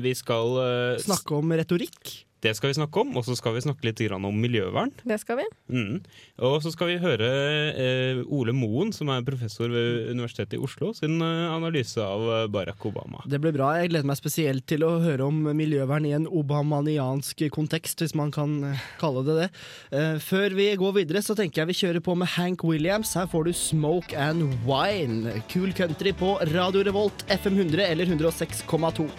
Vi 0.00 0.14
skal 0.16 0.56
eh, 0.64 1.02
Snakke 1.04 1.36
om 1.38 1.52
retorikk. 1.60 2.14
Det 2.40 2.54
skal 2.56 2.70
vi 2.70 2.78
snakke 2.78 3.02
om, 3.02 3.12
og 3.18 3.24
så 3.26 3.34
skal 3.36 3.52
vi 3.56 3.62
snakke 3.64 3.84
litt 3.84 4.00
om 4.16 4.28
miljøvern. 4.40 4.92
Det 5.04 5.18
skal 5.20 5.42
vi. 5.42 5.46
Mm. 5.68 5.98
Og 6.46 6.62
så 6.64 6.72
skal 6.72 6.88
vi 6.88 6.96
høre 7.02 7.28
eh, 7.76 8.22
Ole 8.32 8.54
Moen, 8.56 8.94
som 8.96 9.10
er 9.12 9.24
professor 9.26 9.68
ved 9.68 10.08
Universitetet 10.14 10.56
i 10.56 10.60
Oslo, 10.62 10.94
sin 10.96 11.20
eh, 11.20 11.50
analyse 11.52 12.00
av 12.00 12.24
eh, 12.24 12.46
Barack 12.52 12.86
Obama. 12.88 13.20
Det 13.28 13.42
blir 13.42 13.52
bra. 13.56 13.74
Jeg 13.76 13.92
gleder 13.92 14.08
meg 14.08 14.20
spesielt 14.20 14.64
til 14.70 14.86
å 14.86 14.94
høre 15.04 15.28
om 15.28 15.42
miljøvern 15.56 16.08
i 16.08 16.14
en 16.16 16.28
obamaniansk 16.28 17.44
kontekst, 17.52 18.00
hvis 18.00 18.16
man 18.16 18.32
kan 18.32 18.56
eh, 18.72 18.88
kalle 19.02 19.26
det 19.28 19.36
det. 19.42 19.50
Eh, 19.92 20.16
Før 20.24 20.56
vi 20.56 20.70
går 20.80 20.96
videre, 21.02 21.24
så 21.24 21.36
tenker 21.36 21.62
jeg 21.64 21.72
vi 21.74 21.78
kjører 21.82 22.04
på 22.04 22.16
med 22.16 22.32
Hank 22.38 22.64
Williams. 22.64 23.12
Her 23.18 23.28
får 23.28 23.50
du 23.50 23.52
Smoke 23.56 24.16
and 24.16 24.48
Wine. 24.64 25.36
Cool 25.52 25.76
country 25.76 26.16
på 26.16 26.38
Radio 26.54 26.86
Revolt, 26.88 27.26
FM 27.28 27.60
100 27.66 27.84
eller 27.92 28.08
106,2. 28.08 29.10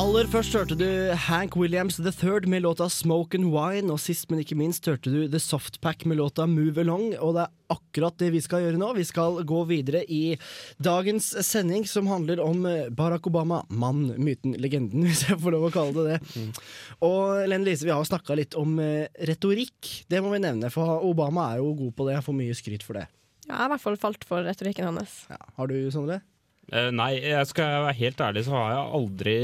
Aller 0.00 0.24
først 0.32 0.54
hørte 0.56 0.76
du 0.80 0.86
Hank 1.26 1.58
Williams 1.60 1.98
The 1.98 2.12
Third 2.14 2.46
med 2.48 2.62
låta 2.64 2.86
Smoke 2.88 3.36
and 3.36 3.50
Wine, 3.52 3.90
og 3.92 3.98
sist, 4.00 4.30
men 4.30 4.38
ikke 4.40 4.56
minst, 4.56 4.86
hørte 4.88 5.10
du 5.12 5.26
The 5.28 5.40
Softpack 5.42 6.06
med 6.08 6.16
låta 6.16 6.46
Move 6.48 6.80
Along, 6.80 7.10
og 7.20 7.34
det 7.36 7.42
er 7.42 7.74
akkurat 7.74 8.16
det 8.22 8.30
vi 8.32 8.40
skal 8.40 8.64
gjøre 8.64 8.80
nå. 8.80 8.88
Vi 8.96 9.04
skal 9.04 9.42
gå 9.44 9.58
videre 9.68 10.00
i 10.08 10.38
dagens 10.80 11.28
sending, 11.44 11.84
som 11.84 12.08
handler 12.08 12.40
om 12.40 12.64
eh, 12.70 12.88
Barack 12.88 13.28
Obama. 13.28 13.60
Mann, 13.68 14.06
myten, 14.16 14.56
legenden, 14.56 15.04
hvis 15.10 15.26
jeg 15.28 15.36
får 15.42 15.56
lov 15.58 15.68
å 15.68 15.72
kalle 15.74 16.06
det 16.08 16.16
det. 16.16 16.48
Og 17.04 17.44
Len 17.52 17.68
Lise, 17.68 17.84
vi 17.84 17.92
har 17.92 18.08
snakka 18.08 18.38
litt 18.40 18.56
om 18.56 18.80
eh, 18.80 19.04
retorikk. 19.28 19.92
Det 20.08 20.24
må 20.24 20.32
vi 20.32 20.40
nevne, 20.46 20.72
for 20.72 21.04
Obama 21.04 21.50
er 21.50 21.60
jo 21.60 21.74
god 21.84 21.92
på 21.98 22.08
det. 22.08 22.16
Jeg 22.16 22.28
får 22.30 22.40
mye 22.40 22.56
skryt 22.56 22.88
for 22.88 23.02
det. 23.02 23.04
Ja, 23.44 23.52
jeg 23.52 23.60
har 23.66 23.68
i 23.68 23.76
hvert 23.76 23.84
fall 23.84 24.00
falt 24.00 24.24
for 24.24 24.48
retorikken 24.48 24.88
hans. 24.88 25.26
Har 25.28 25.68
du, 25.68 25.76
Sondre? 25.92 26.22
Eh, 26.70 26.88
nei, 26.94 27.12
jeg 27.18 27.46
skal 27.50 27.86
være 27.86 27.98
helt 27.98 28.20
ærlig, 28.22 28.44
så 28.46 28.54
har 28.54 28.72
jeg 28.72 28.90
aldri, 29.00 29.36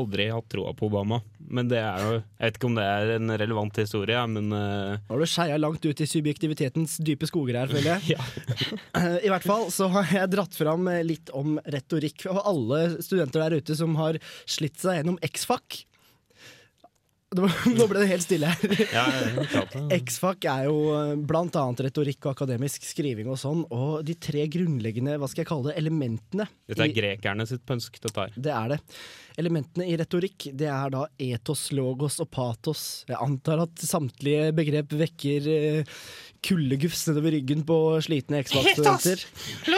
aldri 0.00 0.26
hatt 0.32 0.48
troa 0.52 0.74
på 0.76 0.90
Obama. 0.90 1.22
Men 1.50 1.66
det 1.66 1.80
er 1.82 2.02
jo 2.04 2.10
Jeg 2.14 2.44
vet 2.44 2.58
ikke 2.60 2.68
om 2.68 2.76
det 2.76 2.84
er 2.86 3.08
en 3.16 3.32
relevant 3.40 3.78
historie, 3.80 4.20
men 4.30 4.52
Nå 4.52 5.00
har 5.08 5.18
du 5.18 5.26
skeia 5.26 5.56
langt 5.58 5.82
ut 5.82 6.02
i 6.04 6.06
subjektivitetens 6.06 7.00
dype 7.02 7.26
skoger 7.26 7.58
her, 7.58 7.72
føler 7.72 7.96
jeg. 7.96 8.20
I 9.26 9.32
hvert 9.32 9.48
fall 9.48 9.66
så 9.74 9.88
har 9.96 10.12
jeg 10.14 10.30
dratt 10.30 10.54
fram 10.54 10.86
litt 11.02 11.32
om 11.34 11.58
retorikk. 11.66 12.28
Og 12.30 12.38
alle 12.44 12.82
studenter 13.02 13.48
der 13.48 13.58
ute 13.64 13.78
som 13.78 13.98
har 13.98 14.20
slitt 14.46 14.78
seg 14.78 15.00
gjennom 15.00 15.18
X-Fac. 15.26 15.82
Det 17.30 17.42
var- 17.44 17.58
Nå 17.78 17.84
ble 17.86 18.00
det 18.02 18.08
helt 18.10 18.24
stille 18.26 18.48
her. 18.50 18.72
X-Fac 20.00 20.44
er 20.50 20.64
jo 20.66 20.78
eh, 20.96 21.12
blant 21.30 21.54
annet 21.60 21.84
retorikk 21.86 22.26
og 22.26 22.32
akademisk 22.34 22.82
skriving 22.88 23.28
og 23.30 23.38
sånn, 23.38 23.60
og 23.70 24.00
de 24.08 24.16
tre 24.18 24.48
grunnleggende 24.50 25.14
hva 25.20 25.28
skal 25.30 25.44
jeg 25.44 25.50
kalle 25.52 25.70
det, 25.70 25.76
elementene 25.78 26.48
Dette 26.66 26.82
er 26.82 26.90
i- 26.90 26.96
grekerne 26.96 27.46
sitt 27.46 27.62
pønsk, 27.68 28.00
dette 28.02 28.16
her. 28.26 28.34
det 28.34 28.50
er 28.50 28.74
det. 28.74 28.80
Elementene 29.38 29.86
i 29.86 29.96
retorikk 30.00 30.48
det 30.56 30.68
er 30.70 30.90
da 30.92 31.04
etos, 31.20 31.68
logos 31.76 32.18
og 32.22 32.30
patos. 32.34 32.82
Jeg 33.08 33.18
antar 33.20 33.64
at 33.66 33.84
samtlige 33.84 34.50
begrep 34.56 34.94
vekker 34.98 35.48
eh, 35.52 35.96
kuldegufs 36.44 37.04
nedover 37.08 37.34
ryggen 37.36 37.62
på 37.68 37.76
slitne 38.04 38.40
X-Fac-studenter. 38.44 39.24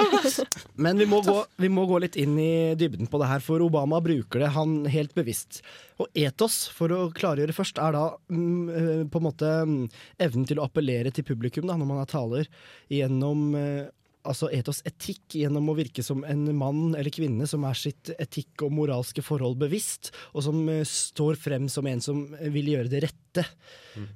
Men 0.85 1.01
vi 1.01 1.07
må, 1.11 1.21
gå, 1.27 1.37
vi 1.61 1.71
må 1.73 1.87
gå 1.91 2.03
litt 2.05 2.19
inn 2.21 2.37
i 2.41 2.75
dybden 2.79 3.11
på 3.11 3.21
det 3.23 3.31
her, 3.31 3.43
for 3.45 3.65
Obama 3.65 4.01
bruker 4.05 4.45
det 4.45 4.53
han 4.57 4.83
helt 4.91 5.15
bevisst. 5.19 5.61
Og 6.03 6.09
etos, 6.19 6.65
for 6.73 6.95
å 6.95 7.01
klargjøre 7.15 7.57
først, 7.57 7.81
er 7.83 7.97
da 7.97 8.05
mm, 8.33 8.69
eh, 8.69 9.03
på 9.11 9.21
en 9.21 9.27
måte 9.27 9.51
mm, 9.69 9.83
evnen 10.29 10.47
til 10.49 10.63
å 10.63 10.69
appellere 10.69 11.13
til 11.15 11.27
publikum 11.29 11.69
da, 11.69 11.77
når 11.79 11.91
man 11.91 12.03
er 12.05 12.13
taler, 12.13 12.49
gjennom 12.93 13.51
eh, 13.59 13.91
altså 14.29 14.49
etos 14.55 14.83
etikk 14.87 15.37
gjennom 15.41 15.71
å 15.71 15.77
virke 15.77 16.05
som 16.05 16.23
en 16.29 16.45
mann 16.57 16.95
eller 16.95 17.11
kvinne 17.15 17.47
som 17.51 17.65
er 17.69 17.79
sitt 17.79 18.13
etikk 18.23 18.65
og 18.67 18.75
moralske 18.77 19.25
forhold 19.25 19.59
bevisst, 19.63 20.13
og 20.33 20.47
som 20.47 20.63
eh, 20.71 20.85
står 20.87 21.39
frem 21.41 21.69
som 21.73 21.89
en 21.91 22.03
som 22.05 22.25
vil 22.55 22.73
gjøre 22.75 22.93
det 22.93 23.03
rette. 23.07 23.47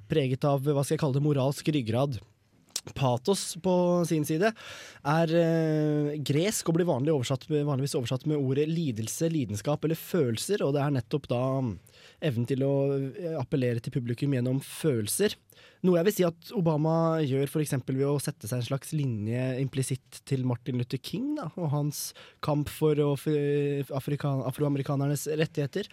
Preget 0.09 0.47
av 0.47 0.63
hva 0.63 0.83
skal 0.83 0.95
jeg 0.95 1.03
kalle 1.03 1.19
det, 1.19 1.27
moralsk 1.27 1.71
ryggrad. 1.75 2.19
Patos 2.95 3.57
på 3.59 3.73
sin 4.07 4.23
side 4.27 4.53
er 5.03 5.33
eh, 5.35 6.13
gresk 6.23 6.69
og 6.69 6.77
blir 6.77 6.87
vanlig 6.87 7.11
oversatt, 7.15 7.47
vanligvis 7.49 7.97
oversatt 7.99 8.27
med 8.29 8.39
ordet 8.39 8.67
lidelse, 8.71 9.27
lidenskap 9.33 9.83
eller 9.83 9.99
følelser, 9.99 10.63
og 10.63 10.75
det 10.77 10.83
er 10.85 10.95
nettopp 10.95 11.27
da 11.31 11.41
mm, 11.65 11.73
evnen 12.25 12.47
til 12.49 12.63
å 12.65 12.73
eh, 12.97 13.35
appellere 13.37 13.81
til 13.83 13.93
publikum 13.93 14.33
gjennom 14.35 14.59
følelser. 14.63 15.35
Noe 15.85 15.99
jeg 15.99 16.07
vil 16.07 16.15
si 16.15 16.25
at 16.25 16.49
Obama 16.57 17.21
gjør 17.21 17.49
f.eks. 17.49 17.75
ved 17.85 18.07
å 18.07 18.17
sette 18.21 18.47
seg 18.49 18.61
en 18.61 18.65
slags 18.65 18.93
linje 18.97 19.43
implisitt 19.61 20.21
til 20.29 20.45
Martin 20.49 20.79
Luther 20.81 21.01
King 21.01 21.35
da, 21.37 21.45
og 21.53 21.69
hans 21.73 21.99
kamp 22.45 22.69
for 22.73 22.97
afroamerikanernes 22.97 25.27
rettigheter. 25.37 25.89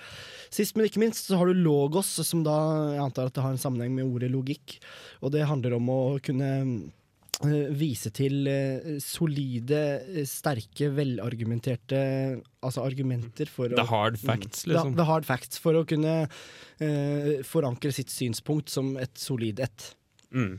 Sist, 0.49 0.77
men 0.77 0.87
ikke 0.89 1.03
minst, 1.05 1.29
så 1.29 1.37
har 1.41 1.47
du 1.51 1.61
logos, 1.61 2.09
som 2.25 2.45
da 2.47 2.57
jeg 2.95 3.05
antar 3.05 3.29
at 3.29 3.37
det 3.37 3.45
har 3.45 3.55
en 3.55 3.61
sammenheng 3.61 3.93
med 3.97 4.09
ordet 4.09 4.33
logikk. 4.33 4.79
Og 5.21 5.29
det 5.37 5.49
handler 5.49 5.77
om 5.77 5.87
å 5.93 6.01
kunne 6.25 6.49
vise 7.75 8.11
til 8.15 8.47
eh, 8.51 8.95
solide, 9.03 9.81
eh, 10.05 10.29
sterke, 10.29 10.91
velargumenterte 10.95 11.99
altså 12.65 12.85
argumenter 12.85 13.51
for 13.51 13.73
å 13.73 13.87
hard 13.89 14.19
facts, 14.21 14.65
liksom. 14.69 14.95
The, 14.95 15.03
the 15.03 15.09
hard 15.09 15.27
facts, 15.29 15.61
for 15.61 15.77
å 15.77 15.85
kunne 15.89 16.15
uh, 16.25 17.43
forankre 17.45 17.93
sitt 17.93 18.13
synspunkt 18.13 18.73
som 18.73 18.95
et 19.01 19.13
solid 19.21 19.61
ett. 19.65 19.91
Mm. 20.33 20.57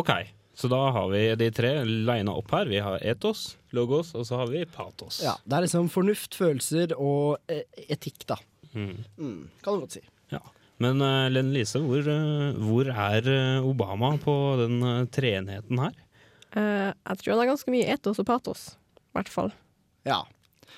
OK, 0.00 0.10
så 0.58 0.70
da 0.72 0.80
har 0.96 1.08
vi 1.12 1.22
de 1.38 1.50
tre 1.54 1.72
lina 1.86 2.34
opp 2.34 2.50
her. 2.56 2.66
Vi 2.66 2.82
har 2.82 3.02
etos, 3.06 3.52
logos, 3.76 4.14
og 4.18 4.26
så 4.26 4.40
har 4.40 4.50
vi 4.50 4.64
patos. 4.66 5.20
Ja, 5.22 5.36
det 5.44 5.58
er 5.58 5.66
liksom 5.68 5.90
fornuft, 5.92 6.34
følelser 6.38 6.96
og 6.98 7.38
eh, 7.52 7.62
etikk, 7.86 8.24
da. 8.32 8.40
Mm. 8.72 8.96
Mm, 9.16 9.42
kan 9.62 9.76
du 9.76 9.86
godt 9.86 10.00
si. 10.00 10.02
Ja. 10.32 10.42
Men 10.82 11.02
uh, 11.02 11.26
Len 11.32 11.50
Lise, 11.54 11.80
hvor, 11.82 12.06
uh, 12.06 12.58
hvor 12.62 12.90
er 12.92 13.26
eh, 13.26 13.66
Obama 13.66 14.12
på 14.22 14.34
den 14.60 14.78
uh, 14.84 15.06
treenheten 15.10 15.80
her? 15.82 15.94
Uh, 16.54 16.90
jeg 16.94 17.20
tror 17.20 17.34
han 17.34 17.42
har 17.42 17.52
ganske 17.52 17.72
mye 17.74 17.88
etos 17.94 18.20
og 18.22 18.28
patos, 18.28 18.66
i 18.94 19.18
hvert 19.18 19.32
fall. 19.32 19.50
Ja. 20.06 20.22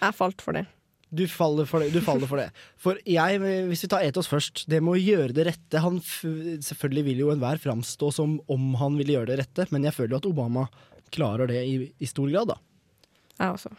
Jeg 0.01 0.17
falt 0.17 0.41
for 0.45 0.57
det. 0.57 0.65
Du 1.11 1.25
faller 1.29 1.67
for 1.67 1.83
det. 1.83 1.91
Du 1.93 2.01
faller 2.07 2.31
for, 2.31 2.39
det. 2.39 2.65
for 2.81 2.99
jeg, 3.05 3.41
hvis 3.69 3.85
vi 3.85 3.91
tar 3.91 4.07
etos 4.07 4.31
først, 4.31 4.65
det 4.71 4.79
med 4.81 4.95
å 4.95 5.03
gjøre 5.03 5.35
det 5.37 5.49
rette 5.49 5.83
han 5.83 5.99
f 5.99 6.23
Selvfølgelig 6.63 7.07
vil 7.09 7.23
jo 7.25 7.33
enhver 7.35 7.59
framstå 7.61 8.13
som 8.15 8.39
om 8.51 8.69
han 8.79 8.97
vil 9.01 9.17
gjøre 9.17 9.33
det 9.33 9.41
rette, 9.43 9.67
men 9.75 9.85
jeg 9.89 9.97
føler 9.99 10.15
jo 10.15 10.23
at 10.23 10.31
Obama 10.31 10.69
klarer 11.11 11.51
det 11.51 11.65
i, 11.67 11.77
i 11.99 12.09
stor 12.09 12.31
grad, 12.31 12.55
da. 12.55 12.61
Jeg 13.41 13.59
også. 13.59 13.75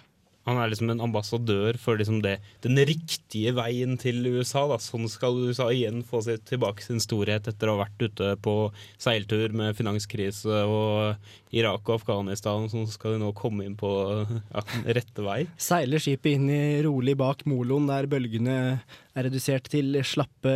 Han 0.50 0.57
er 0.57 0.71
liksom 0.71 0.89
en 0.89 1.03
ambassadør 1.05 1.77
for 1.77 2.00
liksom 2.00 2.21
det, 2.25 2.39
den 2.65 2.79
riktige 2.89 3.53
veien 3.53 3.93
til 4.01 4.25
USA. 4.25 4.63
Da. 4.71 4.79
Sånn 4.81 5.05
skal 5.12 5.38
USA 5.38 5.67
igjen 5.74 6.01
få 6.07 6.24
seg 6.25 6.41
tilbake 6.50 6.81
sin 6.86 7.01
storhet 7.03 7.50
etter 7.51 7.69
å 7.69 7.75
ha 7.75 7.83
vært 7.83 8.07
ute 8.07 8.31
på 8.41 8.55
seiltur 9.01 9.53
med 9.57 9.77
finanskrise 9.77 10.63
og 10.65 11.53
Irak 11.53 11.86
og 11.86 12.00
Afghanistan. 12.00 12.65
Så 12.71 12.88
skal 12.95 13.15
de 13.15 13.24
nå 13.25 13.33
komme 13.38 13.67
inn 13.67 13.77
på 13.77 13.91
ja, 14.25 14.65
rette 14.98 15.25
vei. 15.25 15.43
Seiler 15.62 16.01
skipet 16.01 16.39
inn 16.39 16.50
i 16.50 16.63
rolig 16.86 17.15
bak 17.21 17.45
moloen, 17.50 17.89
der 17.91 18.10
bølgene 18.10 18.57
er 18.81 19.27
redusert 19.29 19.69
til 19.69 20.01
slappe 20.07 20.55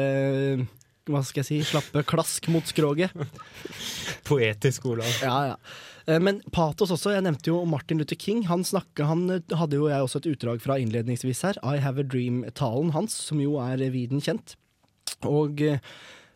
hva 1.05 1.21
skal 1.21 1.43
jeg 1.43 1.47
si, 1.51 1.57
slappe 1.69 2.01
klask 2.09 2.47
mot 2.49 2.65
skroget. 2.65 3.13
Poetisk, 4.25 4.87
Olav. 4.89 5.11
Ja, 5.21 5.51
ja. 5.51 5.57
Eh, 6.07 6.19
Men 6.19 6.41
patos 6.53 6.93
også. 6.93 7.13
Jeg 7.15 7.25
nevnte 7.25 7.51
jo 7.51 7.63
Martin 7.69 8.01
Luther 8.01 8.19
King. 8.19 8.45
Han, 8.49 8.65
snakket, 8.67 9.05
han 9.09 9.29
eh, 9.29 9.55
hadde 9.57 9.79
jo 9.79 9.89
jeg 9.91 10.05
også 10.05 10.21
et 10.21 10.29
utdrag 10.33 10.61
fra 10.63 10.77
innledningsvis 10.81 11.45
her. 11.47 11.61
I 11.63 11.79
Have 11.83 12.01
a 12.01 12.07
Dream-talen 12.07 12.93
hans, 12.95 13.15
som 13.29 13.41
jo 13.41 13.57
er 13.63 13.81
viden 13.93 14.23
kjent. 14.23 14.57
Og 15.25 15.61
eh, 15.65 15.81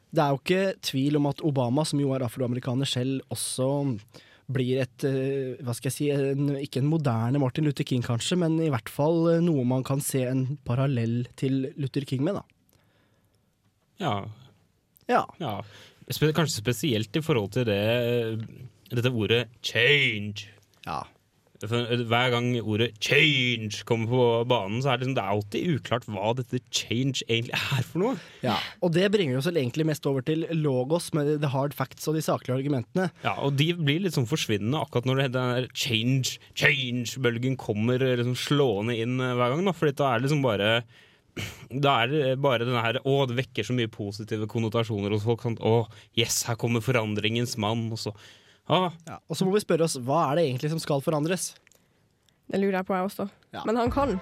det 0.10 0.24
er 0.24 0.34
jo 0.34 0.42
ikke 0.42 0.64
tvil 0.82 1.20
om 1.20 1.30
at 1.30 1.44
Obama, 1.46 1.86
som 1.86 2.02
jo 2.02 2.16
er 2.16 2.26
afroamerikaner 2.26 2.90
selv, 2.90 3.22
også 3.30 3.70
blir 4.50 4.82
et 4.82 5.06
eh, 5.06 5.60
Hva 5.62 5.76
skal 5.78 5.92
jeg 5.92 5.96
si 5.96 6.08
en, 6.10 6.56
Ikke 6.58 6.82
en 6.82 6.90
moderne 6.90 7.42
Martin 7.42 7.68
Luther 7.68 7.86
King, 7.86 8.02
kanskje, 8.06 8.40
men 8.42 8.58
i 8.64 8.72
hvert 8.74 8.90
fall 8.90 9.36
eh, 9.36 9.44
noe 9.46 9.66
man 9.68 9.86
kan 9.86 10.02
se 10.02 10.24
en 10.26 10.58
parallell 10.66 11.22
til 11.40 11.68
Luther 11.78 12.08
King 12.10 12.26
med, 12.26 12.40
da. 12.40 12.44
Ja. 14.00 14.16
Ja. 15.12 15.24
ja. 15.42 15.54
Kanskje 16.10 16.64
spesielt 16.64 17.16
i 17.20 17.22
forhold 17.22 17.54
til 17.54 17.68
det 17.70 17.80
dette 18.90 19.12
ordet 19.14 19.48
'change'. 19.62 20.46
Ja. 20.86 21.04
For 21.60 21.76
hver 22.08 22.30
gang 22.32 22.54
ordet 22.64 22.94
'change' 23.04 23.82
kommer 23.84 24.08
på 24.08 24.48
banen, 24.48 24.80
så 24.82 24.94
er 24.94 24.98
det, 24.98 25.08
liksom, 25.08 25.16
det 25.18 25.24
er 25.26 25.34
alltid 25.34 25.74
uklart 25.76 26.06
hva 26.08 26.30
dette 26.38 26.62
'change' 26.72 27.22
egentlig 27.28 27.52
er 27.52 27.84
for 27.84 28.00
noe. 28.00 28.14
Ja, 28.42 28.56
Og 28.82 28.94
det 28.96 29.12
bringer 29.12 29.38
oss 29.38 29.48
egentlig 29.52 29.86
mest 29.86 30.08
over 30.08 30.22
til 30.24 30.48
logos 30.56 31.12
med 31.14 31.42
the 31.42 31.50
hard 31.52 31.74
facts 31.74 32.08
og 32.08 32.16
de 32.16 32.22
saklige 32.24 32.56
argumentene. 32.56 33.10
Ja, 33.26 33.34
og 33.44 33.58
de 33.58 33.74
blir 33.74 34.00
litt 34.00 34.14
sånn 34.16 34.26
forsvinnende 34.30 34.80
akkurat 34.80 35.04
når 35.06 35.16
det- 35.24 35.32
den 35.34 35.68
change, 35.74 36.40
change-bølgen 36.56 37.58
kommer 37.58 37.96
eh, 38.02 38.16
liksom 38.16 38.36
slående 38.40 38.96
inn 38.98 39.20
eh, 39.20 39.36
hver 39.36 39.52
gang. 39.56 39.66
Da, 39.66 39.72
Fordi 39.74 39.96
da 39.96 40.16
er 40.16 40.20
det 40.20 40.30
liksom 40.30 40.42
bare 40.42 40.84
da 41.84 42.04
er 42.04 42.08
det 42.08 42.42
bare 42.42 42.60
denne 42.66 42.82
her 42.82 43.00
Å, 43.06 43.28
det 43.28 43.36
vekker 43.36 43.64
så 43.68 43.74
mye 43.76 43.88
positive 43.92 44.48
konnotasjoner 44.48 45.12
hos 45.12 45.24
folk. 45.28 45.42
Sånn, 45.44 45.60
å, 45.60 45.88
yes, 46.16 46.44
her 46.48 46.56
kommer 46.56 46.80
forandringens 46.80 47.58
mann. 47.58 47.92
Og 47.92 48.00
så 48.00 48.16
ah, 48.70 48.92
Ja, 49.10 49.20
og 49.28 49.38
så 49.38 49.48
må 49.48 49.56
vi 49.56 49.64
spørre 49.66 49.88
oss 49.88 49.98
hva 50.00 50.30
er 50.30 50.40
det 50.40 50.48
egentlig 50.50 50.74
som 50.76 50.84
skal 50.84 51.04
forandres? 51.06 51.52
Det 52.50 52.62
lurer 52.62 52.80
jeg 52.80 52.88
på, 52.88 52.96
jeg 52.98 53.12
også. 53.12 53.30
Ja. 53.54 53.66
Men 53.68 53.78
han 53.78 53.92
kan. 53.94 54.18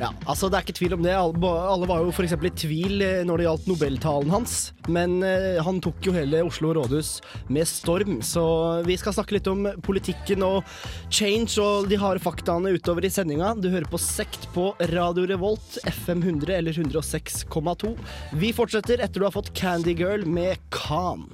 Ja, 0.00 0.10
altså 0.28 0.48
Det 0.48 0.58
er 0.58 0.64
ikke 0.64 0.76
tvil 0.78 0.94
om 0.96 1.02
det. 1.04 1.14
Alle, 1.16 1.88
var 1.88 2.04
jo 2.04 2.12
for 2.14 2.26
eksempel 2.26 2.48
i 2.50 2.54
tvil 2.56 3.02
eh, 3.04 3.22
når 3.26 3.40
det 3.40 3.46
gjaldt 3.46 3.68
nobeltalen 3.70 4.32
hans. 4.32 4.56
Men 4.92 5.18
eh, 5.26 5.58
han 5.64 5.80
tok 5.84 6.08
jo 6.08 6.14
hele 6.16 6.42
Oslo 6.46 6.72
rådhus 6.76 7.16
med 7.52 7.68
storm. 7.68 8.20
Så 8.24 8.44
vi 8.86 8.98
skal 9.00 9.16
snakke 9.16 9.36
litt 9.38 9.50
om 9.50 9.66
politikken 9.86 10.44
og 10.46 10.62
change 11.10 11.56
og 11.62 11.90
de 11.90 12.00
harde 12.00 12.22
faktaene 12.24 12.76
utover 12.76 13.06
i 13.06 13.12
sendinga. 13.12 13.54
Du 13.58 13.70
hører 13.72 13.88
på 13.90 14.00
Sekt 14.00 14.48
på 14.54 14.70
Radio 14.92 15.26
Revolt, 15.28 15.80
FM 15.84 16.24
100 16.24 16.56
eller 16.60 16.76
106,2. 16.76 17.96
Vi 18.40 18.54
fortsetter 18.56 19.02
etter 19.04 19.22
du 19.22 19.28
har 19.28 19.36
fått 19.36 19.54
Candy 19.56 19.96
Girl 19.96 20.26
med 20.28 20.60
Khan. 20.74 21.28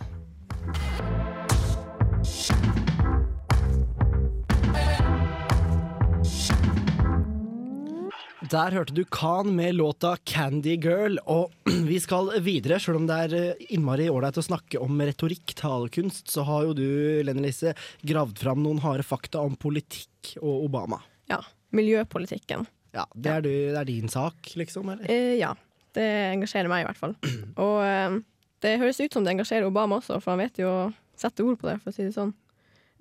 Der 8.52 8.74
hørte 8.76 8.92
du 8.92 9.06
Khan 9.08 9.54
med 9.56 9.78
låta 9.78 10.16
'Candy 10.16 10.76
Girl', 10.76 11.16
og 11.24 11.52
vi 11.88 11.96
skal 12.00 12.28
videre. 12.44 12.76
Selv 12.80 12.98
om 13.00 13.06
det 13.08 13.16
er 13.16 13.34
eh, 13.38 13.62
innmari 13.72 14.10
ålreit 14.12 14.36
å 14.36 14.44
snakke 14.44 14.76
om 14.82 15.00
retorikk, 15.00 15.54
talekunst, 15.56 16.28
så 16.28 16.44
har 16.44 16.66
jo 16.66 16.74
du, 16.76 16.84
Lene 17.24 17.46
Lise, 17.46 17.72
gravd 18.04 18.42
fram 18.44 18.60
noen 18.60 18.82
harde 18.84 19.06
fakta 19.08 19.40
om 19.40 19.56
politikk 19.56 20.34
og 20.42 20.66
Obama. 20.66 21.00
Ja. 21.32 21.40
Miljøpolitikken. 21.72 22.66
Ja, 22.92 23.06
Det 23.16 23.32
er, 23.32 23.40
du, 23.40 23.48
det 23.48 23.80
er 23.80 23.88
din 23.88 24.12
sak, 24.12 24.52
liksom? 24.60 24.92
eller? 24.92 25.08
Eh, 25.08 25.38
ja. 25.40 25.54
Det 25.96 26.04
engasjerer 26.34 26.68
meg 26.68 26.84
i 26.84 26.90
hvert 26.90 27.00
fall. 27.00 27.16
Og 27.64 27.78
eh, 27.86 28.18
det 28.60 28.76
høres 28.84 29.00
ut 29.00 29.16
som 29.16 29.24
det 29.24 29.32
engasjerer 29.32 29.72
Obama 29.72 30.02
også, 30.02 30.20
for 30.20 30.34
han 30.34 30.44
vet 30.44 30.60
jo 30.60 30.68
å 30.68 30.84
sette 31.16 31.40
ord 31.40 31.56
på 31.56 31.70
det, 31.70 31.78
for 31.80 31.88
å 31.88 31.96
si 31.96 32.04
det 32.04 32.12
sånn. 32.12 32.36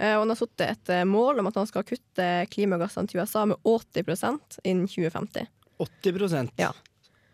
Eh, 0.02 0.16
og 0.16 0.24
han 0.24 0.34
har 0.34 0.40
satt 0.40 0.64
et 0.66 0.90
eh, 0.90 1.06
mål 1.06 1.42
om 1.42 1.50
at 1.52 1.58
han 1.60 1.68
skal 1.70 1.86
kutte 1.86 2.30
klimagassene 2.50 3.10
til 3.10 3.22
USA 3.22 3.46
med 3.46 3.62
80% 3.68 4.62
innen 4.64 4.88
2050. 4.90 5.50
80 5.82 6.50
Ja. 6.58 6.72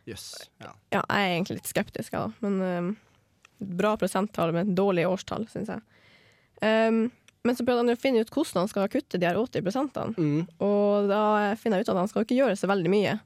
Jøss. 0.07 0.49
Ja. 0.63 0.73
Ja, 0.91 1.01
jeg 1.01 1.27
er 1.27 1.35
egentlig 1.35 1.59
litt 1.61 1.69
skeptisk, 1.69 2.13
jeg, 2.13 2.19
da. 2.19 2.31
Men 2.43 2.59
um, 2.63 2.89
bra 3.79 3.95
prosenttall 3.99 4.53
med 4.55 4.69
et 4.69 4.75
dårlig 4.77 5.03
årstall, 5.07 5.47
syns 5.51 5.71
jeg. 5.73 5.83
Um, 6.63 7.07
men 7.43 7.55
så 7.55 7.63
prøvde 7.67 7.83
han 7.83 7.91
å 7.91 7.99
finne 7.99 8.23
ut 8.23 8.31
hvordan 8.31 8.63
han 8.63 8.71
skal 8.71 8.87
kutte 8.91 9.19
de 9.19 9.27
her 9.27 9.39
80 9.39 9.65
prosentene. 9.65 10.15
Mm. 10.15 10.45
Og 10.63 11.09
da 11.11 11.21
finner 11.59 11.79
jeg 11.79 11.87
ut 11.87 11.93
at 11.93 12.01
han 12.01 12.11
skal 12.11 12.23
ikke 12.23 12.39
gjøre 12.39 12.59
så 12.59 12.71
veldig 12.71 12.91
mye. 12.91 13.17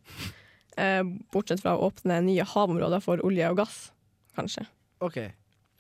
Uh, 0.78 1.04
bortsett 1.34 1.62
fra 1.62 1.76
å 1.78 1.90
åpne 1.90 2.22
nye 2.26 2.46
havområder 2.50 3.02
for 3.04 3.22
olje 3.26 3.50
og 3.54 3.62
gass, 3.62 3.82
kanskje. 4.38 4.66
OK. 5.06 5.22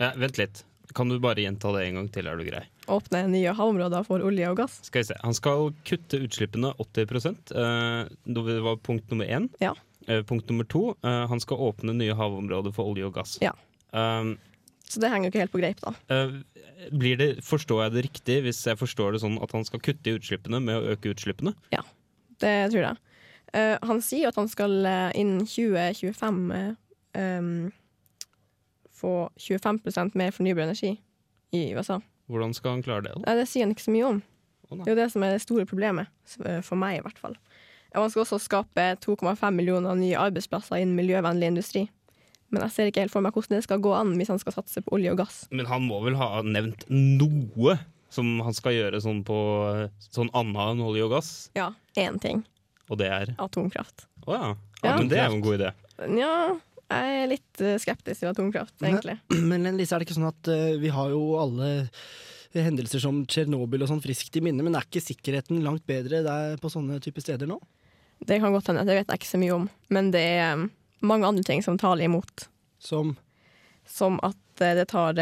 ja, 0.01 0.13
Vent 0.21 0.41
litt. 0.41 0.65
Kan 0.97 1.09
du 1.09 1.17
bare 1.23 1.41
gjenta 1.41 1.71
det 1.77 1.87
en 1.87 2.01
gang 2.01 2.09
til, 2.13 2.27
er 2.27 2.37
du 2.37 2.45
grei? 2.45 2.65
Åpne 2.91 3.23
nye 3.31 3.53
havområder 3.55 4.03
for 4.07 4.23
olje 4.27 4.49
og 4.51 4.57
gass. 4.59 4.79
Skal 4.87 5.03
vi 5.03 5.07
se. 5.11 5.17
Han 5.23 5.35
skal 5.37 5.69
kutte 5.87 6.19
utslippene 6.25 6.73
80 6.81 7.27
eh, 7.55 8.11
Det 8.27 8.57
var 8.65 8.77
punkt 8.83 9.09
nummer 9.13 9.25
én. 9.25 9.47
Ja. 9.63 9.73
Eh, 10.07 10.23
punkt 10.27 10.49
nummer 10.49 10.67
to. 10.67 10.95
eh, 11.03 11.25
han 11.31 11.39
skal 11.39 11.57
åpne 11.69 11.93
nye 11.95 12.15
havområder 12.17 12.73
for 12.75 12.89
olje 12.91 13.05
og 13.07 13.13
gass. 13.15 13.37
Ja. 13.41 13.53
Um, 13.91 14.37
Så 14.87 14.99
det 14.99 15.09
henger 15.11 15.29
jo 15.29 15.31
ikke 15.31 15.43
helt 15.45 15.53
på 15.53 15.61
greip, 15.61 15.79
da. 15.83 15.93
eh, 16.11 16.33
blir 16.91 17.15
det, 17.19 17.29
forstår 17.45 17.83
jeg 17.85 17.93
det 17.93 18.03
riktig 18.09 18.37
hvis 18.43 18.59
jeg 18.67 18.79
forstår 18.79 19.13
det 19.15 19.21
sånn 19.23 19.37
at 19.43 19.51
han 19.55 19.63
skal 19.67 19.79
kutte 19.79 20.09
i 20.11 20.17
utslippene 20.17 20.59
med 20.63 20.75
å 20.79 20.95
øke 20.95 21.13
utslippene? 21.13 21.53
Ja, 21.71 21.83
det 22.43 22.71
tror 22.73 22.81
jeg. 22.89 22.97
Eh, 23.53 23.77
han 23.83 24.01
sier 24.03 24.27
at 24.31 24.39
han 24.39 24.49
skal 24.51 24.73
innen 25.15 25.45
2025 25.47 26.41
eh, 26.55 26.73
um, 27.39 27.71
få 29.01 29.29
25% 29.39 30.17
mer 30.19 30.31
fornybar 30.35 30.63
energi 30.67 30.97
i 31.51 31.63
USA. 31.75 31.99
Hvordan 32.31 32.55
skal 32.57 32.77
han 32.77 32.83
klare 32.85 33.05
det? 33.07 33.15
da? 33.17 33.35
Det 33.37 33.47
sier 33.49 33.67
han 33.67 33.75
ikke 33.75 33.87
så 33.87 33.93
mye 33.95 34.09
om. 34.09 34.21
Oh, 34.71 34.77
det 34.79 34.87
er 34.87 34.95
jo 34.95 34.99
det 35.01 35.09
som 35.13 35.23
er 35.27 35.35
det 35.35 35.43
store 35.43 35.67
problemet, 35.67 36.11
eh, 36.45 36.61
for 36.63 36.79
meg 36.79 36.99
i 36.99 37.05
hvert 37.05 37.19
fall. 37.19 37.35
Han 37.93 38.11
skal 38.11 38.23
også 38.23 38.39
skape 38.39 38.85
2,5 39.03 39.51
millioner 39.51 39.97
nye 39.99 40.15
arbeidsplasser 40.19 40.79
innen 40.79 40.95
miljøvennlig 40.95 41.49
industri. 41.51 41.89
Men 42.51 42.65
jeg 42.65 42.71
ser 42.75 42.89
ikke 42.91 43.03
helt 43.05 43.13
for 43.13 43.23
meg 43.23 43.35
hvordan 43.35 43.57
det 43.57 43.65
skal 43.65 43.81
gå 43.83 43.91
an 43.95 44.13
hvis 44.19 44.31
han 44.31 44.39
skal 44.39 44.55
satse 44.57 44.83
på 44.83 44.95
olje 44.95 45.11
og 45.13 45.19
gass. 45.23 45.43
Men 45.51 45.67
han 45.71 45.83
må 45.87 45.99
vel 46.03 46.17
ha 46.19 46.41
nevnt 46.43 46.85
noe 46.91 47.77
som 48.11 48.39
han 48.43 48.55
skal 48.55 48.75
gjøre 48.75 48.99
sånn 49.03 49.21
på 49.27 49.37
sånn 50.11 50.31
annet 50.35 50.73
enn 50.73 50.83
olje 50.83 51.05
og 51.07 51.13
gass? 51.15 51.29
Ja, 51.55 51.69
én 51.99 52.19
ting. 52.23 52.43
Og 52.91 52.99
det 52.99 53.07
er 53.07 53.31
Atomkraft. 53.39 54.07
Å 54.27 54.35
ja. 54.35 54.49
Ja. 54.81 54.97
Men 54.97 55.07
det 55.11 55.19
er 55.21 55.29
jo 55.29 55.37
en 55.37 55.45
god 55.45 55.59
idé. 55.59 55.71
Nja, 56.11 56.33
jeg 56.91 57.21
er 57.21 57.29
litt 57.31 57.61
eh, 57.63 57.79
skeptisk 57.81 58.23
til 58.23 58.31
atomkraft, 58.31 58.75
egentlig. 58.81 59.17
Men 59.31 59.63
men 59.65 59.79
Lise, 59.79 59.95
er 59.95 60.01
det 60.01 60.09
ikke 60.09 60.17
sånn 60.19 60.29
at 60.31 60.51
uh, 60.51 60.75
vi 60.81 60.91
har 60.93 61.11
jo 61.13 61.21
alle 61.41 61.71
hendelser 62.51 62.99
som 62.99 63.21
Tsjernobyl 63.31 63.85
og 63.85 63.91
sånn 63.93 64.03
friskt 64.03 64.35
i 64.35 64.43
minne, 64.43 64.63
men 64.65 64.75
er 64.75 64.87
ikke 64.87 65.03
sikkerheten 65.03 65.61
langt 65.63 65.85
bedre 65.87 66.19
der 66.25 66.57
på 66.61 66.71
sånne 66.71 66.99
typer 67.03 67.23
steder 67.23 67.47
nå? 67.47 67.57
Det 68.27 68.41
kan 68.43 68.53
godt 68.53 68.69
hende, 68.69 68.83
det 68.85 68.99
vet 68.99 69.11
jeg 69.11 69.21
ikke 69.21 69.31
så 69.31 69.41
mye 69.41 69.55
om. 69.55 69.67
Men 69.93 70.11
det 70.13 70.23
er 70.35 70.57
um, 70.59 70.67
mange 71.07 71.29
andre 71.29 71.45
ting 71.47 71.63
som 71.65 71.79
taler 71.81 72.05
imot. 72.05 72.47
Som? 72.83 73.15
Som 73.87 74.19
at 74.27 74.37
uh, 74.61 74.73
det 74.77 74.89
tar 74.91 75.17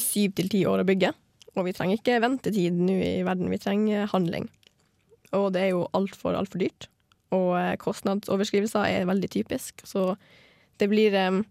syv 0.00 0.34
til 0.38 0.50
ti 0.50 0.64
år 0.66 0.82
å 0.82 0.88
bygge. 0.88 1.12
Og 1.58 1.66
vi 1.66 1.74
trenger 1.76 1.98
ikke 1.98 2.22
ventetid 2.22 2.78
nå 2.78 2.96
i 3.02 3.14
verden, 3.26 3.50
vi 3.52 3.60
trenger 3.60 4.10
handling. 4.10 4.48
Og 5.36 5.50
det 5.54 5.66
er 5.66 5.72
jo 5.74 5.86
altfor, 5.94 6.34
altfor 6.38 6.62
dyrt. 6.62 6.88
Og 7.34 7.54
kostnadsoverskrivelser 7.82 8.88
er 8.88 9.08
veldig 9.10 9.30
typisk. 9.30 9.84
Så 9.86 10.14
det 10.80 10.88
blir 10.90 11.14
um, 11.28 11.42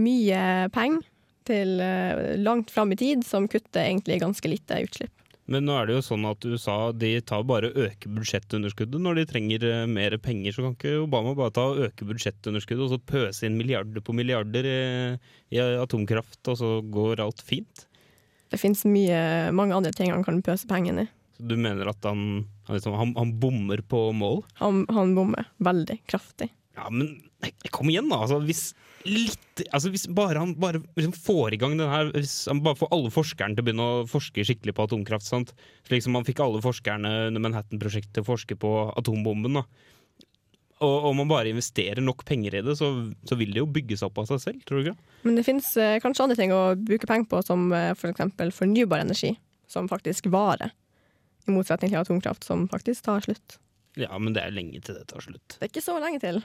mye 0.00 0.40
penger 0.74 1.10
til 1.48 1.76
uh, 1.80 2.34
langt 2.40 2.72
fram 2.72 2.94
i 2.94 2.98
tid 3.00 3.24
som 3.26 3.48
kutter 3.50 3.84
egentlig 3.84 4.22
ganske 4.22 4.48
lite 4.48 4.80
utslipp. 4.86 5.12
Men 5.44 5.66
nå 5.68 5.74
er 5.76 5.88
det 5.88 5.98
jo 5.98 6.04
sånn 6.06 6.24
at 6.24 6.44
USA 6.48 6.76
de 6.96 7.18
tar 7.20 7.42
bare 7.44 7.68
øker 7.68 8.12
budsjettunderskuddet. 8.16 8.96
Når 9.04 9.18
de 9.18 9.24
trenger 9.28 9.66
eh, 9.68 9.82
mer 9.84 10.16
penger, 10.24 10.54
så 10.56 10.64
kan 10.64 10.76
ikke 10.76 11.02
Obama 11.02 11.34
bare 11.36 11.52
ta 11.52 11.66
og 11.68 11.82
øke 11.84 12.06
budsjettunderskuddet 12.08 12.84
og 12.86 12.94
så 12.94 13.00
pøse 13.12 13.44
inn 13.44 13.58
milliarder 13.58 14.00
på 14.00 14.14
milliarder 14.16 14.64
i, 14.64 14.78
i 15.52 15.60
atomkraft, 15.60 16.40
og 16.48 16.56
så 16.62 16.70
går 16.88 17.20
alt 17.26 17.44
fint? 17.44 17.84
Det 18.48 18.60
fins 18.62 18.86
mange 18.88 19.76
andre 19.76 19.92
ting 19.92 20.14
han 20.14 20.24
kan 20.24 20.40
pøse 20.46 20.68
pengene 20.70 21.04
i. 21.04 21.12
Så 21.36 21.44
du 21.50 21.56
mener 21.60 21.92
at 21.92 22.08
han, 22.08 22.46
han, 22.64 22.78
liksom, 22.78 22.96
han, 22.96 23.12
han 23.18 23.36
bommer 23.42 23.84
på 23.84 24.06
mål? 24.16 24.44
Han, 24.62 24.84
han 24.96 25.12
bommer 25.16 25.50
veldig 25.66 25.98
kraftig. 26.08 26.48
Ja, 26.78 26.88
men 26.90 27.18
kom 27.74 27.90
igjen, 27.92 28.10
da. 28.10 28.22
Altså, 28.24 28.40
hvis 28.44 28.72
litt 29.04 29.62
altså, 29.70 29.90
Hvis 29.92 30.06
bare 30.16 30.40
han 30.40 30.54
bare 30.60 30.80
liksom 30.96 31.12
får 31.12 31.54
i 31.54 31.58
gang 31.60 31.76
den 31.78 31.90
her 31.90 32.08
Hvis 32.14 32.46
han 32.48 32.62
bare 32.64 32.78
får 32.78 32.92
alle 32.94 33.12
forskerne 33.12 33.56
til 33.56 33.64
å 33.64 33.66
begynne 33.66 33.88
å 33.88 34.04
forske 34.08 34.44
skikkelig 34.46 34.74
på 34.76 34.86
atomkraft, 34.88 35.28
sant? 35.28 35.52
slik 35.88 36.04
som 36.04 36.16
han 36.16 36.24
fikk 36.26 36.40
alle 36.40 36.62
forskerne 36.64 37.10
under 37.28 37.44
Manhattan-prosjektet 37.44 38.16
til 38.16 38.24
å 38.24 38.30
forske 38.30 38.56
på 38.56 38.70
atombomben, 38.96 39.60
da. 39.60 39.64
Og 40.84 41.10
om 41.10 41.20
man 41.20 41.30
bare 41.30 41.52
investerer 41.52 42.02
nok 42.02 42.24
penger 42.26 42.56
i 42.58 42.62
det, 42.66 42.74
så, 42.80 42.88
så 43.28 43.36
vil 43.38 43.52
det 43.54 43.60
jo 43.60 43.68
bygge 43.70 43.98
seg 44.00 44.08
opp 44.08 44.22
av 44.24 44.30
seg 44.32 44.40
selv, 44.42 44.64
tror 44.66 44.80
du 44.80 44.88
ikke? 44.88 45.12
Men 45.28 45.38
det 45.38 45.44
fins 45.46 45.68
eh, 45.80 46.00
kanskje 46.02 46.24
andre 46.26 46.38
ting 46.40 46.52
å 46.52 46.62
bruke 46.76 47.08
penger 47.08 47.28
på, 47.30 47.42
som 47.46 47.68
eh, 47.76 47.92
f.eks. 47.94 48.34
fornybar 48.56 49.04
energi, 49.04 49.34
som 49.70 49.88
faktisk 49.90 50.26
varer. 50.34 50.74
I 51.46 51.54
motsetning 51.54 51.92
til 51.92 52.00
atomkraft, 52.00 52.44
som 52.48 52.66
faktisk 52.72 53.06
tar 53.06 53.24
slutt. 53.24 53.58
Ja, 54.00 54.10
men 54.18 54.34
det 54.34 54.42
er 54.42 54.54
lenge 54.56 54.80
til 54.82 54.98
det 54.98 55.06
tar 55.12 55.22
slutt. 55.22 55.56
Det 55.56 55.62
er 55.62 55.70
ikke 55.70 55.84
så 55.84 55.96
lenge 56.02 56.20
til. 56.24 56.42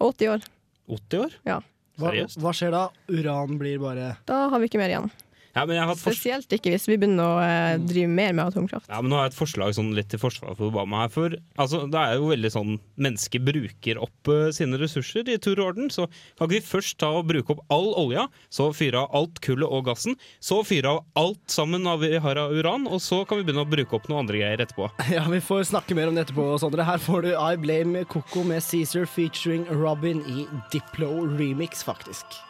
80 0.00 0.28
år. 0.28 0.46
80 0.88 1.18
år? 1.26 1.34
Ja. 1.48 1.60
Hva, 2.00 2.08
Seriøst? 2.10 2.38
hva 2.40 2.52
skjer 2.56 2.72
da? 2.72 2.86
Uran 3.12 3.58
blir 3.60 3.78
bare 3.82 4.14
Da 4.26 4.46
har 4.48 4.58
vi 4.62 4.70
ikke 4.70 4.80
mer 4.80 4.88
igjen. 4.94 5.10
Ja, 5.52 5.66
men 5.68 5.76
jeg 5.76 5.84
har 5.84 5.92
et 5.92 6.00
Spesielt 6.00 6.54
ikke 6.56 6.72
hvis 6.72 6.86
vi 6.88 6.96
begynner 6.96 7.28
å 7.28 7.40
eh, 7.44 7.74
drive 7.84 8.08
mer 8.08 8.32
med 8.32 8.46
atomkraft. 8.48 8.88
Ja, 8.88 9.02
men 9.02 9.12
Nå 9.12 9.18
har 9.18 9.26
jeg 9.26 9.34
et 9.34 9.38
forslag 9.38 9.74
sånn 9.76 9.90
litt 9.96 10.08
til 10.12 10.20
forsvar 10.22 10.56
for 10.56 10.70
Obama 10.70 11.02
her. 11.04 11.12
For 11.12 11.36
altså, 11.60 11.84
det 11.92 12.00
er 12.00 12.16
jo 12.16 12.30
veldig 12.30 12.52
sånn 12.54 12.78
mennesker 13.02 13.42
bruker 13.44 14.00
opp 14.00 14.30
uh, 14.32 14.48
sine 14.54 14.80
ressurser 14.80 15.28
i 15.28 15.36
tur 15.42 15.60
og 15.60 15.72
orden. 15.72 15.90
Så 15.92 16.06
kan 16.38 16.48
ikke 16.48 16.54
vi 16.54 16.62
først 16.70 16.98
ta 17.02 17.10
og 17.18 17.28
bruke 17.28 17.56
opp 17.56 17.64
all 17.72 17.90
olja, 18.00 18.26
så 18.52 18.70
fyre 18.76 19.04
av 19.04 19.18
alt 19.18 19.42
kullet 19.44 19.68
og 19.68 19.84
gassen, 19.90 20.16
så 20.40 20.62
fyre 20.66 20.96
av 20.96 21.02
alt 21.20 21.42
sammen 21.52 21.86
av 21.90 22.00
vi 22.02 22.16
har 22.22 22.40
av 22.40 22.54
uran, 22.56 22.88
og 22.88 23.02
så 23.04 23.22
kan 23.28 23.40
vi 23.40 23.46
begynne 23.48 23.66
å 23.66 23.72
bruke 23.72 23.98
opp 23.98 24.08
noen 24.08 24.24
andre 24.24 24.40
greier 24.42 24.64
etterpå. 24.64 24.88
Ja, 25.12 25.26
vi 25.28 25.42
får 25.44 25.66
snakke 25.68 25.96
mer 25.98 26.08
om 26.08 26.16
det 26.16 26.24
etterpå, 26.24 26.46
Sondre. 26.62 26.86
Her 26.88 27.00
får 27.02 27.26
du 27.26 27.32
I 27.34 27.58
Blame 27.60 28.06
Coco 28.08 28.46
med 28.48 28.64
Caesar 28.64 29.04
featuring 29.04 29.66
Robin 29.68 30.24
i 30.24 30.46
Diplo 30.72 31.26
remix, 31.36 31.84
faktisk. 31.84 32.40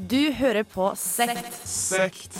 Du 0.00 0.30
hører 0.32 0.64
på 0.64 0.86
Sekt. 0.96 1.56
Sekt. 1.68 2.36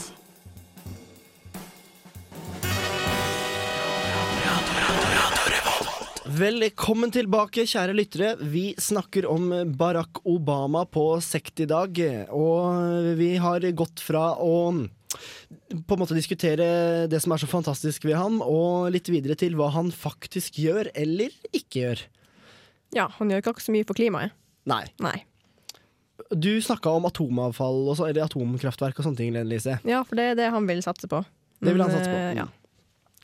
Velkommen 6.40 7.12
tilbake, 7.12 7.66
kjære 7.68 7.92
lyttere. 7.98 8.30
Vi 8.40 8.70
snakker 8.80 9.28
om 9.28 9.52
Barack 9.76 10.22
Obama 10.24 10.86
på 10.88 11.04
Sekt 11.20 11.60
i 11.60 11.68
dag. 11.68 12.00
Og 12.32 13.12
vi 13.20 13.34
har 13.36 13.66
gått 13.76 14.00
fra 14.00 14.30
å 14.40 14.54
på 14.80 15.98
en 15.98 16.00
måte 16.00 16.16
diskutere 16.16 17.08
det 17.12 17.20
som 17.20 17.36
er 17.36 17.44
så 17.44 17.50
fantastisk 17.50 18.08
ved 18.08 18.16
ham, 18.16 18.40
og 18.40 18.88
litt 18.94 19.12
videre 19.12 19.36
til 19.36 19.58
hva 19.58 19.68
han 19.74 19.92
faktisk 19.92 20.62
gjør 20.64 20.94
eller 20.94 21.34
ikke 21.52 21.84
gjør. 21.84 22.06
Ja, 22.96 23.10
han 23.18 23.28
gjør 23.28 23.44
ikke 23.44 23.60
så 23.68 23.74
mye 23.74 23.84
for 23.84 24.00
klimaet. 24.00 24.32
Nei. 24.70 24.86
Nei. 25.02 25.18
Du 26.30 26.60
snakka 26.62 26.90
om 26.94 27.04
atomavfall 27.08 27.88
og 27.90 27.96
så, 27.98 28.06
eller 28.08 28.22
atomkraftverk 28.24 28.98
og 29.00 29.04
sånne 29.08 29.16
ting, 29.18 29.34
Lise. 29.48 29.80
Ja, 29.84 30.02
for 30.06 30.14
det 30.16 30.28
er 30.30 30.34
det 30.38 30.50
han 30.54 30.66
vil 30.68 30.82
satse 30.84 31.08
på. 31.10 31.24
Det 31.60 31.72
vil 31.74 31.82
han 31.82 31.90
satse 31.90 32.06
på. 32.10 32.16
eh, 32.16 32.34
Ja. 32.36 32.46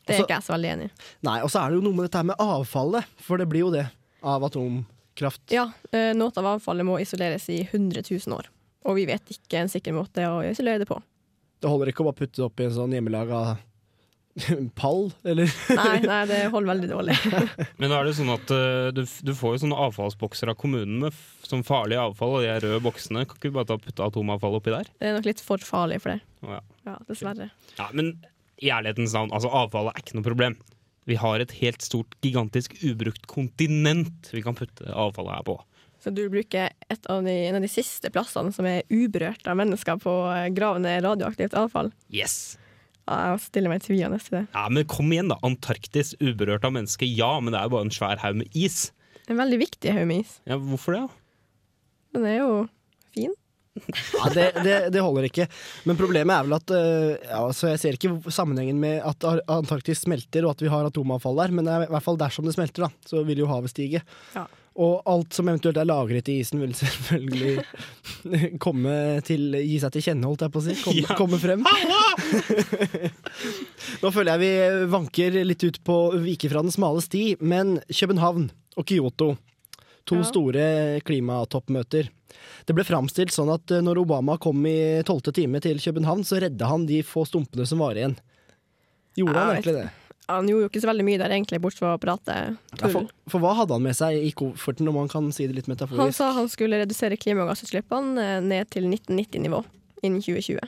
Det 0.06 0.14
er 0.14 0.20
Også- 0.20 0.26
ikke 0.26 0.34
jeg 0.36 0.42
så 0.46 0.52
veldig 0.54 0.70
enig 0.72 0.84
i. 0.86 0.90
Nei, 1.22 1.40
og 1.42 1.50
så 1.50 1.60
er 1.64 1.70
det 1.70 1.74
jo 1.78 1.80
noe 1.82 1.94
med 1.96 2.10
dette 2.10 2.24
med 2.24 2.36
avfallet, 2.38 3.04
for 3.18 3.36
det 3.38 3.48
blir 3.48 3.60
jo 3.60 3.70
det 3.70 3.88
av 4.22 4.42
atomkraft. 4.42 5.50
Ja, 5.50 5.72
eh, 5.92 6.12
noe 6.14 6.30
av 6.36 6.44
avfallet 6.60 6.84
må 6.86 7.00
isoleres 7.00 7.48
i 7.48 7.62
100 7.64 8.02
000 8.02 8.36
år. 8.38 8.46
Og 8.84 8.94
vi 8.96 9.06
vet 9.06 9.24
ikke 9.26 9.58
en 9.58 9.68
sikker 9.68 9.92
måte 9.92 10.22
å 10.26 10.42
isolere 10.48 10.78
det 10.78 10.86
på. 10.88 11.00
Det 11.60 11.68
holder 11.70 11.86
ikke 11.92 12.04
å 12.04 12.12
bare 12.12 12.20
putte 12.26 12.36
det 12.36 12.44
opp 12.44 12.60
i 12.60 12.64
en 12.64 12.70
sånn 12.70 12.92
hjemmelaga 12.92 13.58
pall, 14.80 15.08
eller? 15.24 15.50
Nei, 15.78 15.96
nei 16.04 16.20
det 16.28 16.40
holder 16.52 16.70
veldig 16.74 16.90
dårlig. 16.90 17.16
Men 17.80 17.94
er 17.94 18.06
det 18.06 18.14
sånn 18.18 18.32
at 18.34 18.52
uh, 18.52 18.92
du, 18.94 19.02
du 19.04 19.32
får 19.36 19.56
jo 19.56 19.62
sånne 19.64 19.80
avfallsbokser 19.86 20.52
av 20.52 20.58
kommunen 20.60 20.98
med 21.06 21.16
sånn 21.46 21.60
som 21.60 21.66
farlig 21.66 21.98
avfall, 22.00 22.38
og 22.38 22.44
de 22.44 22.50
er 22.52 22.64
røde 22.64 22.82
boksene. 22.84 23.24
Kan 23.28 23.38
ikke 23.38 23.52
du 23.52 23.56
bare 23.56 23.70
ta 23.70 23.78
putte 23.80 24.06
atomavfall 24.06 24.58
oppi 24.58 24.74
der? 24.74 24.90
Det 25.00 25.08
er 25.08 25.16
nok 25.16 25.28
litt 25.28 25.42
for 25.44 25.62
farlig 25.64 26.02
for 26.04 26.14
det. 26.14 26.20
Oh, 26.44 26.56
ja. 26.58 26.62
Ja, 26.88 26.96
dessverre. 27.08 27.50
Ja, 27.78 27.88
men 27.96 28.16
i 28.62 28.72
ærlighetens 28.72 29.14
navn, 29.16 29.32
altså 29.36 29.52
avfallet 29.52 29.94
er 29.94 30.04
ikke 30.04 30.18
noe 30.18 30.28
problem. 30.28 30.58
Vi 31.06 31.16
har 31.20 31.40
et 31.40 31.54
helt 31.60 31.84
stort, 31.86 32.16
gigantisk 32.24 32.74
ubrukt 32.82 33.28
kontinent 33.30 34.30
vi 34.34 34.42
kan 34.42 34.56
putte 34.58 34.90
avfallet 34.90 35.38
her 35.38 35.48
på. 35.48 35.56
Så 36.02 36.12
du 36.14 36.26
bruker 36.30 36.70
et 36.92 37.08
av 37.10 37.24
de, 37.24 37.32
en 37.48 37.56
av 37.58 37.64
de 37.64 37.70
siste 37.70 38.10
plassene 38.14 38.52
som 38.54 38.66
er 38.68 38.84
uberørt 38.92 39.46
av 39.48 39.56
mennesker 39.58 39.98
på 40.02 40.14
gravende 40.54 40.92
radioaktivt 41.02 41.56
avfall. 41.58 41.90
Yes! 42.12 42.56
Ja, 43.06 43.16
jeg 43.30 43.42
stiller 43.44 43.70
meg 43.70 43.84
tvilende 43.84 44.18
til 44.22 44.40
det. 44.40 44.44
Ja, 44.50 44.66
men 44.72 44.86
kom 44.90 45.10
igjen, 45.14 45.30
da. 45.30 45.38
Antarktis, 45.46 46.14
uberørt 46.18 46.66
av 46.66 46.74
mennesker, 46.74 47.06
ja, 47.06 47.36
men 47.38 47.54
det 47.54 47.60
er 47.60 47.68
jo 47.68 47.76
bare 47.76 47.86
en 47.86 47.94
svær 47.94 48.22
haug 48.24 48.40
med 48.42 48.58
is. 48.58 48.88
En 49.30 49.38
veldig 49.38 49.60
viktig 49.62 49.94
haug 49.94 50.08
med 50.10 50.24
is. 50.24 50.38
Ja, 50.48 50.58
hvorfor 50.58 50.96
det? 50.96 51.04
da? 51.06 51.22
Den 52.16 52.26
er 52.30 52.38
jo 52.40 52.50
fin. 53.14 53.34
Ja, 54.16 54.30
det, 54.32 54.44
det, 54.64 54.76
det 54.94 55.02
holder 55.04 55.26
ikke. 55.28 55.46
Men 55.84 55.98
problemet 55.98 56.32
er 56.32 56.46
vel 56.46 56.56
at 56.56 56.72
øh, 56.72 57.10
ja, 57.20 57.40
altså 57.42 57.68
Jeg 57.74 57.80
ser 57.82 57.98
ikke 57.98 58.32
sammenhengen 58.32 58.78
med 58.80 59.02
at 59.04 59.26
Antarktis 59.52 60.00
smelter 60.06 60.46
og 60.46 60.54
at 60.54 60.64
vi 60.64 60.70
har 60.72 60.88
atomavfall 60.88 61.42
der, 61.42 61.52
men 61.52 61.68
det 61.68 61.74
er 61.74 61.84
i 61.84 61.90
hvert 61.92 62.06
fall 62.06 62.16
dersom 62.20 62.48
det 62.48 62.56
smelter, 62.56 62.86
da, 62.86 63.08
så 63.08 63.20
vil 63.28 63.42
jo 63.44 63.50
havet 63.50 63.74
stige. 63.74 64.00
Ja. 64.34 64.46
Og 64.76 64.98
alt 65.08 65.32
som 65.32 65.48
eventuelt 65.48 65.78
er 65.80 65.86
lagret 65.88 66.26
i 66.28 66.34
isen, 66.42 66.60
vil 66.60 66.74
selvfølgelig 66.76 67.64
komme 68.64 68.92
til 69.24 69.54
Gi 69.56 69.78
seg 69.80 69.94
til 69.94 70.04
kjenne, 70.04 70.28
holdt 70.28 70.44
jeg 70.44 70.52
på 70.52 70.60
å 70.60 70.64
si. 70.66 70.74
Komme, 70.84 71.04
Ja. 71.06 71.16
komme 71.16 71.38
frem. 71.40 71.64
Nå 74.02 74.10
føler 74.12 74.34
jeg 74.34 74.42
vi 74.42 74.50
vanker 74.92 75.38
litt 75.48 75.64
ut 75.64 75.78
på 75.86 75.96
Vike 76.24 76.50
fra 76.52 76.62
den 76.64 76.74
smale 76.74 77.00
sti, 77.04 77.24
men 77.40 77.78
København 77.88 78.50
og 78.76 78.84
Kyoto, 78.88 79.30
to 80.06 80.20
Ja. 80.20 80.26
store 80.28 80.66
klimatoppmøter. 81.08 82.10
Det 82.66 82.74
ble 82.76 82.84
framstilt 82.84 83.32
sånn 83.32 83.48
at 83.54 83.70
eh, 83.72 83.80
når 83.82 84.02
Obama 84.04 84.36
kom 84.38 84.60
i 84.68 85.00
tolvte 85.06 85.32
time 85.34 85.60
til 85.62 85.78
København, 85.80 86.24
så 86.26 86.40
redda 86.42 86.68
han 86.68 86.84
de 86.86 87.00
få 87.06 87.24
stumpene 87.26 87.64
som 87.66 87.78
var 87.80 87.94
igjen. 87.96 88.16
Gjorde 89.16 89.38
han 89.40 89.54
egentlig 89.56 89.74
det? 89.80 89.88
Han 90.28 90.48
gjorde 90.50 90.66
jo 90.66 90.70
ikke 90.72 90.80
så 90.82 90.88
veldig 90.90 91.04
mye 91.06 91.18
der, 91.22 91.30
egentlig, 91.36 91.60
bortsett 91.62 91.84
fra 91.84 91.92
å 91.94 92.00
prate 92.02 92.34
Ja, 92.34 92.78
tull. 92.80 92.92
for, 92.92 93.10
for 93.30 93.44
hva 93.44 93.52
hadde 93.60 93.76
han 93.76 93.84
med 93.84 93.94
seg 93.98 94.16
i 94.26 94.32
kofferten, 94.34 94.88
om 94.90 94.96
man 94.98 95.10
kan 95.12 95.28
si 95.34 95.46
det 95.46 95.54
litt 95.60 95.68
metaforisk? 95.70 96.02
Han 96.02 96.16
sa 96.16 96.32
han 96.34 96.48
skulle 96.50 96.80
redusere 96.82 97.18
klimagassutslippene 97.22 98.24
eh, 98.24 98.40
ned 98.42 98.72
til 98.74 98.88
1990-nivå 98.90 99.62
innen 100.02 100.18
2020. 100.24 100.58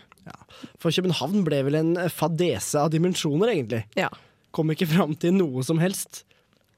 For 0.79 0.93
København 0.95 1.43
ble 1.47 1.63
vel 1.67 1.77
en 1.79 1.93
fadese 2.13 2.79
av 2.81 2.91
dimensjoner, 2.93 3.51
egentlig. 3.55 3.83
Ja. 3.99 4.11
Kom 4.55 4.71
ikke 4.73 4.89
fram 4.91 5.15
til 5.21 5.35
noe 5.37 5.63
som 5.67 5.81
helst. 5.83 6.23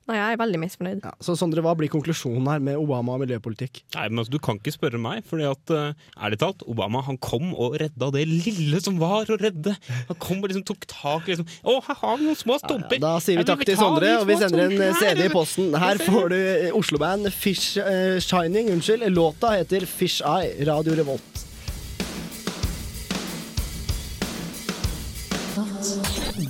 Nei, 0.09 0.17
jeg 0.17 0.35
er 0.35 0.39
veldig 0.41 0.59
misfornøyd. 0.63 1.03
Ja, 1.05 1.13
så 1.23 1.37
Sondre, 1.39 1.63
hva 1.63 1.75
blir 1.79 1.91
konklusjonen 1.93 2.49
her 2.51 2.63
med 2.65 2.79
Obama 2.81 3.15
og 3.15 3.23
miljøpolitikk? 3.23 3.83
Nei, 3.95 4.07
men 4.09 4.23
altså, 4.23 4.33
Du 4.35 4.41
kan 4.43 4.59
ikke 4.59 4.73
spørre 4.75 4.99
meg, 5.03 5.21
fordi 5.29 5.47
at 5.47 5.75
uh, 5.77 6.09
ærlig 6.19 6.41
talt, 6.41 6.65
Obama 6.71 7.03
han 7.07 7.19
kom 7.23 7.53
og 7.53 7.77
redda 7.83 8.09
det 8.17 8.25
lille 8.31 8.81
som 8.83 8.99
var 9.01 9.31
å 9.31 9.39
redde. 9.41 9.77
Han 10.09 10.19
kom 10.23 10.41
og 10.41 10.51
liksom 10.51 10.65
tok 10.67 10.89
tak 10.91 11.29
liksom, 11.31 11.47
Å, 11.63 11.77
her 11.87 12.01
har 12.03 12.19
vi 12.19 12.31
noen 12.31 12.41
små 12.41 12.59
stumper! 12.63 13.03
Da 13.03 13.13
sier 13.23 13.39
vi 13.39 13.47
takk 13.49 13.67
til 13.69 13.79
Sondre, 13.79 14.17
og 14.23 14.27
vi 14.31 14.39
sender 14.41 14.67
en. 14.67 14.97
CD 15.01 15.27
i 15.29 15.31
posten. 15.33 15.71
Her 15.79 16.01
får 16.03 16.33
du 16.33 16.39
eh, 16.41 16.67
Oslo-band 16.77 17.31
Fish 17.35 17.79
uh, 17.79 18.19
Shining. 18.25 18.73
Unnskyld. 18.75 19.07
Låta 19.15 19.55
heter 19.59 19.87
Fish 19.87 20.25
Eye, 20.27 20.57
Radio 20.67 20.97
Revolt. 20.99 21.50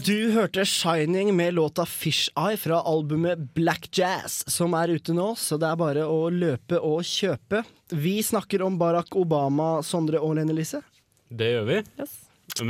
Du 0.04 0.30
hørte 0.32 0.64
Shining 0.64 1.36
med 1.36 1.54
låta 1.54 1.84
Fish 1.86 2.30
Eye 2.38 2.56
fra 2.56 2.78
albumet 2.86 3.38
Black 3.54 3.88
Jazz, 3.92 4.44
som 4.48 4.72
er 4.78 4.94
ute 4.94 5.12
nå, 5.12 5.32
så 5.36 5.58
det 5.60 5.66
er 5.68 5.80
bare 5.80 6.04
å 6.08 6.30
løpe 6.32 6.78
og 6.78 7.02
kjøpe. 7.04 7.60
Vi 7.92 8.14
snakker 8.24 8.62
om 8.64 8.78
Barack 8.80 9.16
Obama, 9.18 9.80
Sondre 9.84 10.22
og 10.22 10.38
Lene 10.38 10.54
Lise. 10.56 10.80
Det 11.28 11.50
gjør 11.52 11.66
vi. 11.68 11.80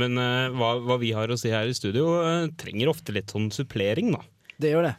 Men 0.01 0.19
uh, 0.19 0.49
hva, 0.57 0.73
hva 0.83 0.97
vi 0.99 1.13
har 1.15 1.31
å 1.31 1.37
si 1.39 1.53
her 1.53 1.69
i 1.69 1.77
studio, 1.77 2.09
uh, 2.19 2.49
trenger 2.59 2.91
ofte 2.91 3.15
litt 3.15 3.31
sånn 3.31 3.47
supplering, 3.53 4.11
da. 4.17 4.25
Det 4.61 4.73
gjør 4.73 4.89
det. 4.89 4.95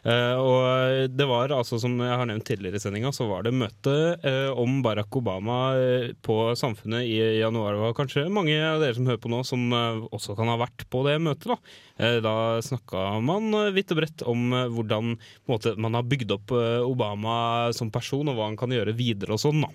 Eh, 0.00 0.38
og 0.40 1.10
det 1.12 1.26
var 1.28 1.52
altså, 1.52 1.76
som 1.76 1.92
jeg 2.00 2.16
har 2.16 2.24
nevnt 2.24 2.46
tidligere 2.48 2.78
i 2.78 2.80
sendinga, 2.80 3.10
så 3.12 3.26
var 3.28 3.44
det 3.44 3.52
møte 3.52 3.92
uh, 4.22 4.48
om 4.56 4.78
Barack 4.80 5.12
Obama 5.18 5.58
eh, 5.76 6.06
på 6.24 6.36
Samfunnet 6.56 7.04
i 7.04 7.18
januar. 7.42 7.76
Det 7.76 7.82
var 7.82 7.96
kanskje 7.98 8.24
mange 8.32 8.56
av 8.64 8.80
dere 8.80 8.96
som 8.96 9.10
hører 9.10 9.20
på 9.20 9.28
nå, 9.28 9.42
som 9.44 9.66
uh, 9.76 10.00
også 10.08 10.38
kan 10.38 10.48
ha 10.48 10.56
vært 10.62 10.86
på 10.88 11.04
det 11.04 11.18
møtet. 11.20 11.52
Da, 12.00 12.10
da 12.24 12.34
snakka 12.64 13.04
man 13.20 13.52
vidt 13.76 13.92
og 13.92 14.00
bredt 14.00 14.24
om 14.24 14.56
hvordan 14.72 15.18
måte, 15.50 15.76
man 15.76 15.98
har 15.98 16.08
bygd 16.08 16.32
opp 16.38 16.54
Obama 16.86 17.34
som 17.76 17.92
person, 17.92 18.32
og 18.32 18.38
hva 18.38 18.48
han 18.48 18.58
kan 18.60 18.72
gjøre 18.72 18.96
videre 18.96 19.36
og 19.36 19.44
sånn. 19.44 19.66
da. 19.66 19.72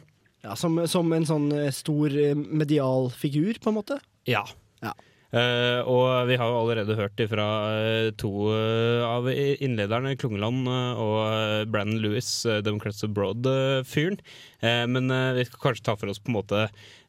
Ja, 0.49 0.57
som, 0.57 0.81
som 0.89 1.13
en 1.13 1.29
sånn 1.29 1.51
stor 1.73 2.17
medial 2.33 3.11
figur, 3.13 3.61
på 3.61 3.69
en 3.69 3.77
måte. 3.77 4.01
Ja. 4.29 4.41
Ja. 4.81 4.97
Eh, 5.35 5.79
og 5.83 6.29
vi 6.29 6.37
har 6.39 6.47
jo 6.47 6.59
allerede 6.61 6.95
hørt 6.95 7.19
fra 7.27 7.45
to 8.19 8.31
uh, 8.47 9.03
av 9.03 9.27
innlederne, 9.27 10.13
Klungeland 10.19 10.69
og 10.69 11.17
uh, 11.27 11.63
Brandon 11.67 11.99
Lewis, 11.99 12.29
uh, 12.47 12.61
Democrats 12.63 13.03
Abroad-fyren. 13.03 14.21
men 14.89 15.11
vi 15.35 15.43
skal 15.45 15.61
kanskje 15.61 15.83
ta 15.85 15.93
for 15.99 16.09
oss 16.09 16.17
på 16.23 16.31
en 16.31 16.37
måte 16.39 16.61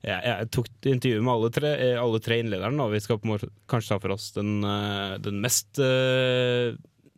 Jeg, 0.04 0.18
jeg 0.26 0.48
tok 0.52 0.66
intervju 0.90 1.22
med 1.22 1.32
alle 1.32 1.50
tre, 1.54 1.70
alle 1.96 2.20
tre 2.20 2.40
innlederne, 2.42 2.82
og 2.82 2.92
vi 2.92 3.00
skal 3.00 3.20
på 3.20 3.28
en 3.28 3.32
måte 3.36 3.48
kanskje 3.70 3.94
ta 3.94 4.00
for 4.02 4.16
oss 4.16 4.28
den, 4.36 4.58
den 5.24 5.40
mest 5.40 5.80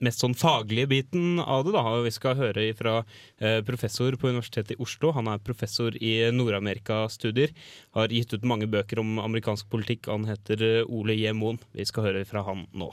mest 0.04 0.22
sånn 0.22 0.36
faglige 0.38 0.88
biten 0.90 1.40
av 1.42 1.64
det. 1.66 1.74
da, 1.76 1.82
Vi 2.04 2.12
skal 2.14 2.38
høre 2.38 2.66
fra 2.78 2.94
eh, 3.40 3.60
professor 3.66 4.14
på 4.18 4.30
Universitetet 4.30 4.76
i 4.76 4.82
Oslo. 4.82 5.12
Han 5.16 5.30
er 5.30 5.42
professor 5.42 5.96
i 5.96 6.30
Nord-Amerika-studier. 6.34 7.54
Har 7.96 8.14
gitt 8.14 8.34
ut 8.34 8.46
mange 8.48 8.68
bøker 8.70 9.00
om 9.02 9.18
amerikansk 9.22 9.68
politikk. 9.70 10.10
Han 10.12 10.28
heter 10.28 10.62
eh, 10.62 10.84
Ole 10.86 11.16
J. 11.18 11.34
Moen. 11.36 11.60
Vi 11.72 11.86
skal 11.88 12.10
høre 12.10 12.26
fra 12.28 12.44
han 12.46 12.66
nå. 12.72 12.92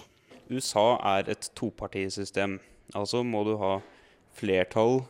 USA 0.50 0.96
er 1.18 1.32
et 1.34 1.50
topartisystem. 1.58 2.60
Altså 2.94 3.24
må 3.26 3.44
du 3.48 3.56
ha 3.62 3.80
flertall 4.36 5.04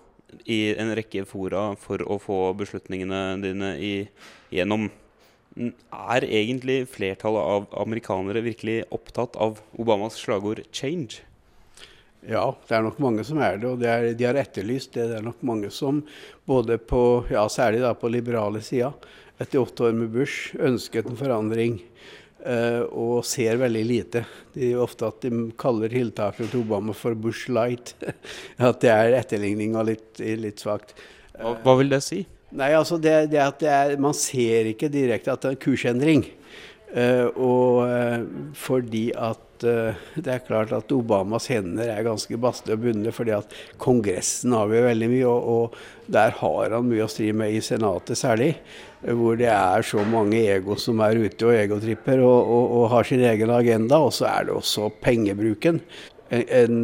i 0.49 0.75
en 0.79 0.93
rekke 0.97 1.25
fora 1.27 1.73
for 1.79 2.01
å 2.01 2.17
få 2.21 2.39
beslutningene 2.59 3.41
dine 3.43 3.75
igjennom. 3.79 4.13
gjennom. 4.51 4.91
Er 5.55 6.25
egentlig 6.27 6.81
flertallet 6.91 7.39
av 7.39 7.67
amerikanere 7.79 8.41
virkelig 8.43 8.81
opptatt 8.91 9.37
av 9.39 9.61
Obamas 9.79 10.17
slagord 10.19 10.59
'change'? 10.67 11.21
Ja, 12.25 12.45
det 12.67 12.73
er 12.73 12.85
nok 12.85 12.97
mange 13.03 13.23
som 13.27 13.37
er 13.43 13.59
det, 13.61 13.69
og 13.69 13.81
det 13.81 13.89
er, 13.91 14.07
de 14.17 14.25
har 14.25 14.37
etterlyst 14.39 14.95
det. 14.97 15.09
Det 15.11 15.19
er 15.19 15.25
nok 15.25 15.43
mange 15.45 15.69
som 15.73 16.01
både 16.49 16.79
på, 16.81 17.01
ja 17.29 17.43
særlig 17.51 17.83
da 17.83 17.93
på 17.97 18.09
liberale 18.09 18.63
sida, 18.65 18.91
etter 19.37 19.61
åtte 19.61 19.89
år 19.89 19.97
med 19.97 20.13
Bush, 20.13 20.55
ønsket 20.57 21.09
en 21.11 21.19
forandring. 21.19 21.81
eh, 22.45 22.81
og 22.93 23.25
ser 23.25 23.57
veldig 23.57 23.83
lite. 23.85 24.21
De 24.53 24.71
er 24.71 24.81
ofte 24.81 25.07
at 25.07 25.23
de 25.25 25.47
kaller 25.57 25.89
tiltakene 25.89 26.49
til 26.51 26.61
Obama 26.61 26.93
for 26.93 27.17
Bush 27.17 27.49
light. 27.49 27.95
at 28.69 28.81
det 28.81 28.91
er 28.93 29.17
etterligning 29.17 29.73
og 29.75 29.87
litt, 29.89 30.19
litt 30.19 30.61
svakt. 30.61 30.93
Hva, 31.39 31.55
hva 31.63 31.77
vil 31.79 31.89
det 31.89 32.03
si? 32.05 32.21
Nei, 32.55 32.71
altså 32.77 32.99
det, 33.01 33.31
det 33.33 33.41
at 33.41 33.57
det 33.59 33.71
er, 33.71 33.95
Man 33.97 34.13
ser 34.15 34.69
ikke 34.69 34.91
direkte 34.93 35.33
at 35.33 35.41
det 35.41 35.49
er 35.49 35.57
en 35.57 35.63
kursendring. 35.65 36.25
Eh, 36.95 37.25
og 37.33 37.81
eh, 37.89 38.21
fordi 38.55 39.09
at 39.17 39.41
eh, 39.63 39.95
det 40.19 40.31
er 40.33 40.43
klart 40.43 40.73
at 40.75 40.91
Obamas 40.91 41.47
hender 41.51 41.87
er 41.93 42.03
ganske 42.05 42.39
baste 42.41 42.73
og 42.75 42.83
bundne, 42.83 43.13
fordi 43.15 43.35
at 43.37 43.55
Kongressen 43.81 44.55
avgjør 44.57 44.89
veldig 44.89 45.09
mye, 45.13 45.29
og, 45.29 45.47
og 45.55 46.11
der 46.11 46.35
har 46.41 46.75
han 46.75 46.89
mye 46.89 47.05
å 47.05 47.11
stri 47.11 47.31
med 47.31 47.55
i 47.55 47.63
Senatet 47.63 48.19
særlig. 48.19 48.51
Hvor 49.05 49.37
det 49.39 49.51
er 49.53 49.85
så 49.85 50.03
mange 50.09 50.41
ego 50.49 50.75
som 50.81 50.99
er 51.05 51.21
ute 51.21 51.47
og 51.47 51.55
egotripper 51.55 52.23
og, 52.25 52.51
og, 52.57 52.75
og 52.79 52.87
har 52.95 53.07
sin 53.07 53.23
egen 53.23 53.53
agenda. 53.53 54.01
Og 54.01 54.15
så 54.17 54.27
er 54.31 54.47
det 54.47 54.55
også 54.57 54.89
pengebruken. 55.03 55.79
En, 56.33 56.45
en 56.49 56.79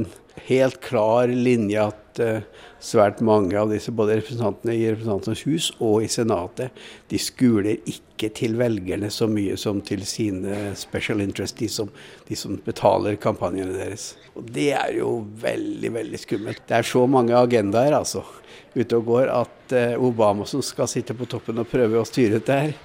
helt 0.47 0.79
klar 0.86 1.31
linje 1.34 1.89
at 1.91 2.00
eh, 2.19 2.41
svært 2.82 3.21
mange 3.24 3.56
av 3.60 3.71
disse, 3.71 3.93
både 3.95 4.17
representantene 4.19 4.76
i 4.76 4.89
Representantenes 4.89 5.43
hus 5.47 5.69
og 5.80 6.04
i 6.04 6.10
Senatet, 6.12 6.76
de 7.12 7.19
skuler 7.21 7.80
ikke 7.89 8.32
til 8.38 8.58
velgerne 8.60 9.10
så 9.13 9.30
mye 9.32 9.56
som 9.58 9.80
til 9.86 10.04
sine 10.10 10.74
special 10.78 11.24
interests, 11.24 11.58
de 11.62 11.69
som, 11.71 11.89
de 12.28 12.38
som 12.38 12.60
betaler 12.65 13.19
kampanjene 13.21 13.78
deres. 13.78 14.12
Og 14.36 14.52
Det 14.52 14.71
er 14.78 14.97
jo 14.97 15.21
veldig, 15.41 15.93
veldig 16.02 16.21
skummelt. 16.21 16.65
Det 16.67 16.80
er 16.82 16.91
så 16.91 17.06
mange 17.10 17.38
agendaer, 17.38 17.95
altså 17.97 18.26
ute 18.74 18.97
og 18.97 19.08
går 19.08 19.32
at 19.32 19.74
eh, 19.76 19.93
Obama 20.00 20.45
som 20.47 20.62
skal 20.63 20.89
sitte 20.89 21.15
på 21.17 21.28
toppen 21.30 21.60
og 21.60 21.69
prøve 21.69 22.00
å 22.00 22.08
styre 22.08 22.39
dette 22.39 22.58
her, 22.58 22.76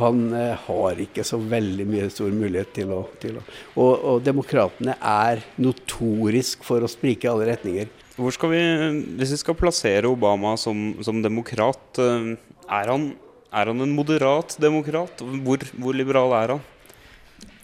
han 0.00 0.24
eh, 0.34 0.64
har 0.66 1.02
ikke 1.02 1.24
så 1.26 1.38
veldig 1.38 1.86
mye 1.88 2.08
stor 2.12 2.34
mulighet 2.34 2.72
til 2.80 2.94
å, 2.94 3.02
til 3.22 3.38
å. 3.38 3.44
Og, 3.76 3.92
og 3.94 4.24
demokratene 4.26 4.96
er 4.98 5.44
notorisk 5.62 6.66
for 6.66 6.82
å 6.82 6.90
sprike 6.90 7.28
i 7.28 7.32
alle 7.32 7.50
retninger. 7.52 7.92
Hvor 8.16 8.32
skal 8.32 8.52
vi, 8.54 8.62
Hvis 9.18 9.34
vi 9.34 9.40
skal 9.42 9.58
plassere 9.58 10.08
Obama 10.08 10.54
som, 10.56 10.94
som 11.04 11.20
demokrat, 11.24 12.00
eh, 12.00 12.32
er 12.66 12.92
han, 12.92 13.10
er 13.52 13.72
han 13.72 13.84
en 13.84 13.92
moderat 13.96 14.56
demokrat? 14.62 15.20
Hvor, 15.20 15.68
hvor 15.76 15.96
liberal 15.96 16.32
er 16.38 16.56
han? 16.56 16.64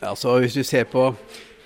Altså 0.03 0.37
Hvis 0.43 0.59
du 0.59 0.65
ser 0.67 0.85
på 0.91 1.07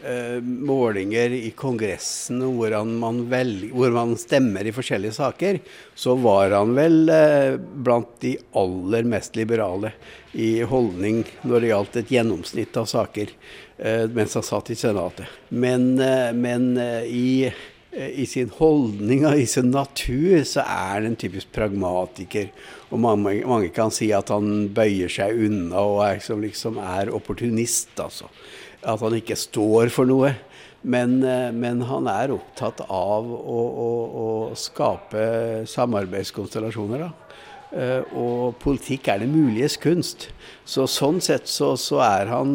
eh, 0.06 0.38
målinger 0.42 1.34
i 1.34 1.50
Kongressen 1.56 2.42
hvor 2.44 2.74
man, 2.86 3.22
velger, 3.30 3.72
hvor 3.74 3.94
man 3.94 4.14
stemmer 4.20 4.66
i 4.66 4.74
forskjellige 4.76 5.18
saker, 5.18 5.60
så 5.98 6.14
var 6.20 6.54
han 6.54 6.74
vel 6.76 7.10
eh, 7.10 7.56
blant 7.58 8.12
de 8.22 8.36
aller 8.60 9.08
mest 9.08 9.38
liberale 9.40 9.94
i 10.36 10.60
holdning 10.68 11.24
når 11.42 11.62
det 11.62 11.72
gjaldt 11.72 12.02
et 12.02 12.12
gjennomsnitt 12.12 12.76
av 12.76 12.90
saker 12.90 13.32
eh, 13.78 14.04
mens 14.12 14.36
han 14.36 14.46
satt 14.46 14.70
i 14.70 14.78
Senatet. 14.78 15.26
Men, 15.48 15.94
eh, 15.98 16.30
men 16.36 16.76
eh, 16.76 17.08
i 17.08 17.28
i 17.96 18.26
sin 18.28 18.50
holdning 18.58 19.24
og 19.24 19.40
i 19.40 19.46
sin 19.48 19.70
natur 19.72 20.42
så 20.44 20.60
er 20.62 20.98
han 20.98 21.08
en 21.08 21.16
typisk 21.18 21.48
pragmatiker. 21.54 22.50
Og 22.90 23.00
mange, 23.00 23.40
mange, 23.48 23.70
kan 23.74 23.92
si 23.94 24.10
at 24.14 24.30
han 24.32 24.68
bøyer 24.76 25.12
seg 25.12 25.40
unna 25.46 25.80
og 25.80 26.02
er, 26.04 26.18
liksom, 26.18 26.44
liksom 26.44 26.80
er 26.82 27.12
opportunist, 27.16 27.94
altså. 28.02 28.28
At 28.86 29.00
han 29.02 29.16
ikke 29.16 29.38
står 29.40 29.90
for 29.94 30.08
noe. 30.08 30.34
Men, 30.86 31.18
men 31.56 31.80
han 31.88 32.06
er 32.12 32.34
opptatt 32.36 32.84
av 32.84 33.26
å, 33.26 33.60
å, 33.66 33.88
å 34.22 34.26
skape 34.60 35.64
samarbeidskonstellasjoner, 35.66 37.08
da. 37.08 37.12
Og 38.14 38.54
politikk 38.62 39.08
er 39.10 39.24
det 39.24 39.32
muliges 39.32 39.74
kunst. 39.82 40.28
Så 40.68 40.86
sånn 40.86 41.18
sett 41.24 41.50
så, 41.50 41.72
så 41.80 41.98
er 42.06 42.30
han 42.30 42.52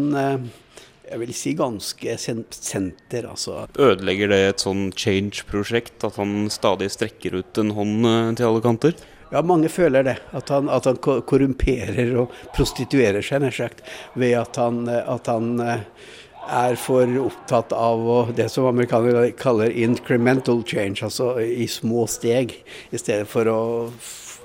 jeg 1.12 1.22
vil 1.22 1.34
si 1.36 1.54
ganske 1.60 2.18
senter, 2.18 3.28
altså. 3.28 3.66
Ødelegger 3.76 4.32
det 4.32 4.42
et 4.48 4.64
sånn 4.64 4.90
change-prosjekt, 4.96 6.00
at 6.08 6.20
han 6.22 6.48
stadig 6.54 6.92
strekker 6.94 7.42
ut 7.42 7.62
en 7.62 7.76
hånd 7.78 8.08
eh, 8.08 8.32
til 8.40 8.50
alle 8.50 8.64
kanter? 8.64 8.96
Ja, 9.32 9.44
mange 9.48 9.70
føler 9.72 10.04
det. 10.08 10.18
At 10.36 10.52
han, 10.52 10.68
at 10.72 10.88
han 10.90 11.00
korrumperer 11.00 12.16
og 12.20 12.34
prostituerer 12.56 13.24
seg, 13.24 13.46
nær 13.46 13.56
sagt. 13.56 13.86
Ved 14.20 14.36
at 14.42 14.60
han, 14.60 14.84
at 14.90 15.30
han 15.32 15.62
er 15.62 16.76
for 16.80 17.08
opptatt 17.22 17.72
av 17.76 18.02
å, 18.02 18.18
det 18.36 18.50
som 18.52 18.68
amerikanere 18.68 19.32
kaller 19.40 19.72
incremental 19.72 20.64
change, 20.68 21.00
altså 21.06 21.36
i 21.40 21.68
små 21.72 22.08
steg, 22.12 22.58
i 22.92 23.00
stedet 23.00 23.30
for 23.32 23.48
å 23.48 23.62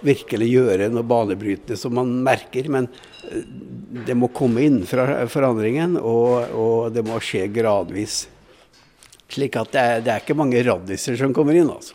virkelig 0.05 0.49
gjøre 0.51 0.91
noe 0.93 1.03
banebrytende 1.07 1.77
som 1.81 1.95
man 1.97 2.11
merker. 2.27 2.69
Men 2.73 2.89
det 4.07 4.15
må 4.19 4.27
komme 4.35 4.63
innenfra 4.67 5.27
forandringen, 5.33 5.97
og, 6.01 6.51
og, 6.53 6.93
det 6.95 7.03
må 7.07 7.21
skje 7.23 7.47
gradvis. 7.55 8.29
Slik 9.33 9.57
at 9.59 9.73
det 9.75 9.81
er, 9.83 10.01
det 10.05 10.11
er 10.13 10.21
ikke 10.23 10.39
mange 10.39 10.65
raddiser 10.67 11.15
som 11.19 11.35
kommer 11.37 11.55
inn, 11.59 11.71
altså. 11.73 11.95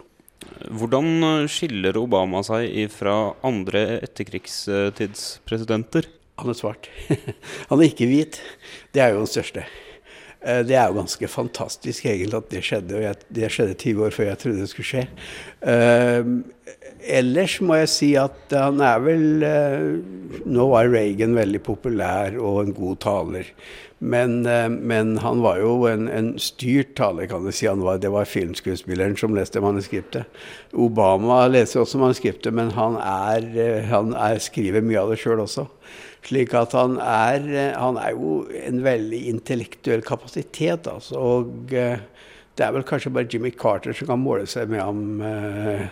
Hvordan 0.72 1.08
skiller 1.50 1.98
Obama 1.98 2.44
seg 2.46 2.92
fra 2.94 3.34
andre 3.46 4.00
etterkrigstidspresidenter? 4.02 6.04
Han 6.42 6.50
er 6.52 6.58
svart. 6.58 6.90
Han 7.70 7.80
er 7.80 7.88
ikke 7.88 8.10
hvit. 8.10 8.42
Det 8.94 9.02
er 9.04 9.10
jo 9.14 9.20
den 9.24 9.30
største. 9.30 9.62
Det 10.42 10.74
er 10.74 10.90
jo 10.90 10.98
ganske 10.98 11.28
fantastisk 11.30 12.08
egentlig 12.10 12.40
at 12.40 12.50
det 12.50 12.64
skjedde. 12.66 12.96
og 12.98 13.04
jeg, 13.04 13.16
Det 13.30 13.52
skjedde 13.54 13.78
20 13.78 14.06
år 14.08 14.16
før 14.16 14.26
jeg 14.26 14.40
trodde 14.42 14.64
det 14.64 14.70
skulle 14.72 14.90
skje. 14.90 15.04
Uh, 15.62 16.74
ellers 17.20 17.60
må 17.62 17.78
jeg 17.78 17.92
si 17.94 18.10
at 18.18 18.56
han 18.56 18.82
er 18.82 19.04
vel 19.06 19.46
uh, 19.46 20.42
Nå 20.50 20.66
var 20.72 20.90
Reagan 20.90 21.38
veldig 21.38 21.62
populær 21.62 22.40
og 22.42 22.64
en 22.64 22.74
god 22.74 23.00
taler. 23.06 23.54
Men, 24.02 24.40
men 24.82 25.12
han 25.22 25.44
var 25.44 25.60
jo 25.62 25.84
en, 25.86 26.08
en, 26.10 26.32
styrt 26.42 26.96
taler, 26.98 27.28
kan 27.30 27.44
du 27.46 27.52
si. 27.54 27.68
Var, 27.70 28.00
det 28.02 28.10
var 28.10 28.26
filmskuespilleren 28.26 29.14
som 29.20 29.36
leste 29.38 29.62
manuskriptet. 29.62 30.26
Obama 30.74 31.44
leser 31.46 31.84
også 31.84 32.02
manuskriptet, 32.02 32.50
men 32.58 32.74
han, 32.74 32.98
er, 32.98 33.46
han 33.92 34.16
er, 34.18 34.42
skriver 34.42 34.82
mye 34.82 35.04
av 35.04 35.14
det 35.14 35.20
sjøl 35.22 35.44
også. 35.46 35.68
Slik 36.22 36.54
at 36.54 36.76
han 36.78 37.00
er, 37.02 37.48
han 37.74 37.98
er 37.98 38.14
jo 38.14 38.44
en 38.62 38.84
veldig 38.86 39.22
intellektuell 39.32 40.04
kapasitet, 40.06 40.86
altså. 40.90 41.18
Og 41.18 41.74
eh, 41.74 42.04
det 42.60 42.66
er 42.66 42.76
vel 42.76 42.86
kanskje 42.86 43.14
bare 43.16 43.30
Jimmy 43.32 43.50
Carter 43.58 43.96
som 43.98 44.12
kan 44.12 44.22
måle 44.22 44.46
seg 44.50 44.70
med 44.70 44.84
ham 44.84 45.24
eh, 45.26 45.88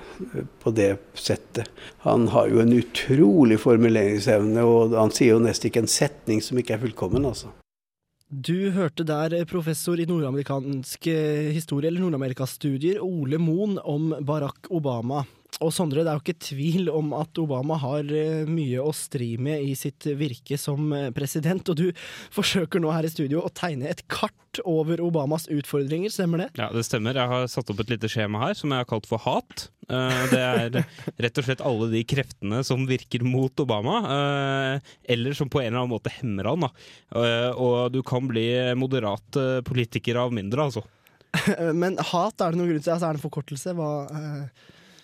på 0.61 0.73
det 0.77 0.91
settet. 1.17 1.71
Han 2.05 2.27
har 2.35 2.51
jo 2.51 2.61
en 2.61 2.75
utrolig 2.77 3.57
formuleringsevne, 3.63 4.67
og 4.67 4.93
han 4.99 5.15
sier 5.15 5.33
jo 5.33 5.41
nesten 5.41 5.71
ikke 5.71 5.83
en 5.87 5.91
setning 5.91 6.45
som 6.45 6.61
ikke 6.61 6.77
er 6.77 6.83
fullkommen, 6.85 7.25
altså. 7.25 7.49
Du 8.29 8.69
hørte 8.75 9.01
der 9.09 9.33
professor 9.49 9.97
i 9.97 10.05
nordamerikansk 10.05 11.07
historie, 11.55 11.89
eller 11.89 12.03
Nord-Amerika-studier, 12.03 12.99
Ole 13.01 13.39
Moen 13.41 13.79
om 13.81 14.11
Barack 14.21 14.69
Obama. 14.69 15.23
Og 15.59 15.73
Sondre, 15.75 16.05
det 16.05 16.11
er 16.11 16.19
jo 16.19 16.23
ikke 16.23 16.45
tvil 16.45 16.89
om 16.93 17.11
at 17.17 17.39
Obama 17.41 17.75
har 17.81 18.07
eh, 18.15 18.47
mye 18.47 18.79
å 18.79 18.93
stri 18.95 19.33
med 19.41 19.65
i 19.67 19.73
sitt 19.75 20.07
virke 20.19 20.55
som 20.59 20.93
eh, 20.95 21.09
president, 21.15 21.67
og 21.67 21.79
du 21.79 21.89
forsøker 22.35 22.79
nå 22.79 22.93
her 22.95 23.07
i 23.07 23.11
studio 23.11 23.43
å 23.43 23.51
tegne 23.51 23.89
et 23.91 24.05
kart 24.11 24.61
over 24.63 25.03
Obamas 25.03 25.49
utfordringer, 25.51 26.13
stemmer 26.13 26.45
det? 26.45 26.47
Ja, 26.61 26.69
det 26.73 26.85
stemmer. 26.87 27.19
Jeg 27.19 27.31
har 27.33 27.51
satt 27.51 27.69
opp 27.73 27.83
et 27.83 27.91
lite 27.91 28.09
skjema 28.11 28.45
her 28.47 28.55
som 28.57 28.71
jeg 28.71 28.81
har 28.81 28.87
kalt 28.87 29.09
for 29.09 29.19
hat. 29.25 29.67
Eh, 29.91 30.23
det 30.31 30.39
er 30.39 30.79
rett 31.25 31.43
og 31.43 31.49
slett 31.49 31.65
alle 31.67 31.91
de 31.91 32.05
kreftene 32.07 32.63
som 32.63 32.87
virker 32.87 33.27
mot 33.27 33.51
Obama, 33.59 33.99
eller 35.11 35.35
som 35.35 35.51
på 35.51 35.59
en 35.59 35.73
eller 35.73 35.83
annen 35.83 35.91
måte 35.91 36.13
hemmer 36.21 36.53
han. 36.53 36.67
Og 37.59 37.91
du 37.91 37.99
kan 38.07 38.31
bli 38.31 38.47
moderat 38.79 39.43
politiker 39.67 40.23
av 40.23 40.31
mindre, 40.35 40.69
altså. 40.69 40.87
Men 41.81 41.99
hat, 41.99 42.39
er 42.39 42.55
det 42.55 42.61
noen 42.61 42.71
grunn 42.71 42.83
til? 42.83 42.95
Altså, 42.95 43.09
er 43.09 43.17
det 43.17 43.19
en 43.19 43.27
forkortelse? 43.27 43.75
Hva 43.77 43.89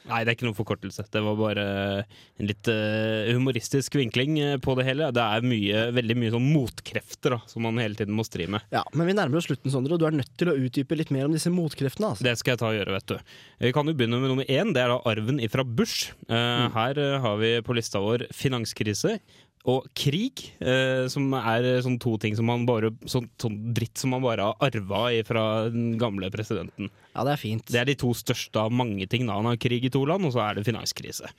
Nei, 0.06 0.22
det 0.22 0.32
er 0.32 0.38
ikke 0.38 0.46
noen 0.46 0.58
forkortelse. 0.58 1.06
Det 1.12 1.22
var 1.26 1.38
bare 1.40 1.66
en 2.06 2.50
litt 2.50 2.70
uh, 2.70 3.32
humoristisk 3.34 3.98
vinkling 3.98 4.38
eh, 4.42 4.58
på 4.62 4.76
det 4.78 4.86
hele. 4.86 5.10
Det 5.16 5.24
er 5.24 5.48
mye, 5.48 5.86
veldig 5.96 6.18
mye 6.22 6.34
sånn 6.36 6.50
motkrefter 6.54 7.36
da, 7.38 7.40
som 7.50 7.66
man 7.66 7.82
hele 7.82 7.98
tiden 7.98 8.14
må 8.18 8.26
stri 8.28 8.46
med. 8.52 8.66
Ja, 8.76 8.84
Men 8.94 9.10
vi 9.10 9.18
nærmer 9.18 9.42
oss 9.42 9.50
slutten, 9.50 9.74
Sondre, 9.74 9.96
og 9.96 10.04
du 10.04 10.08
er 10.10 10.18
nødt 10.20 10.34
til 10.38 10.52
å 10.52 10.58
utdype 10.60 11.00
litt 11.00 11.14
mer 11.16 11.26
om 11.30 11.34
disse 11.34 11.54
motkreftene. 11.54 12.14
Altså. 12.14 12.28
Det 12.28 12.36
skal 12.42 12.54
jeg 12.54 12.62
ta 12.62 12.70
og 12.70 12.78
gjøre, 12.78 12.98
vet 13.00 13.16
du. 13.16 13.34
Vi 13.66 13.74
kan 13.76 13.90
jo 13.90 13.98
begynne 13.98 14.22
med 14.22 14.34
nummer 14.34 14.52
én. 14.52 14.76
Det 14.76 14.84
er 14.84 14.94
da 14.94 15.00
arven 15.10 15.42
ifra 15.44 15.66
Bush. 15.66 16.14
Uh, 16.30 16.38
mm. 16.38 16.70
Her 16.78 17.02
uh, 17.02 17.18
har 17.26 17.42
vi 17.42 17.52
på 17.66 17.78
lista 17.78 18.04
vår 18.04 18.28
finanskrise 18.36 19.18
og 19.66 19.88
krig, 19.98 20.44
eh, 20.62 21.08
som 21.10 21.34
er 21.34 21.66
sånn 21.82 21.98
to 22.02 22.14
ting 22.22 22.36
som 22.38 22.46
man 22.50 22.68
bare 22.70 22.92
sånn, 23.10 23.26
sånn 23.42 23.58
dritt 23.74 23.98
som 23.98 24.14
man 24.14 24.22
bare 24.22 24.46
har 24.52 24.68
arva 24.68 25.08
fra 25.26 25.46
den 25.74 25.96
gamle 26.02 26.30
presidenten. 26.34 26.92
Ja, 27.16 27.24
Det 27.26 27.34
er 27.34 27.42
fint. 27.42 27.66
Det 27.66 27.82
er 27.82 27.90
de 27.90 27.96
to 27.96 28.14
største 28.14 28.62
av 28.62 28.72
mange 28.72 29.08
ting. 29.10 29.26
da 29.26 29.34
Han 29.40 29.50
har 29.50 29.58
krig 29.58 29.86
i 29.86 29.90
to 29.90 30.06
land, 30.06 30.26
og 30.26 30.34
så 30.34 30.46
er 30.46 30.56
det 30.56 30.68
finanskrise. 30.68 31.32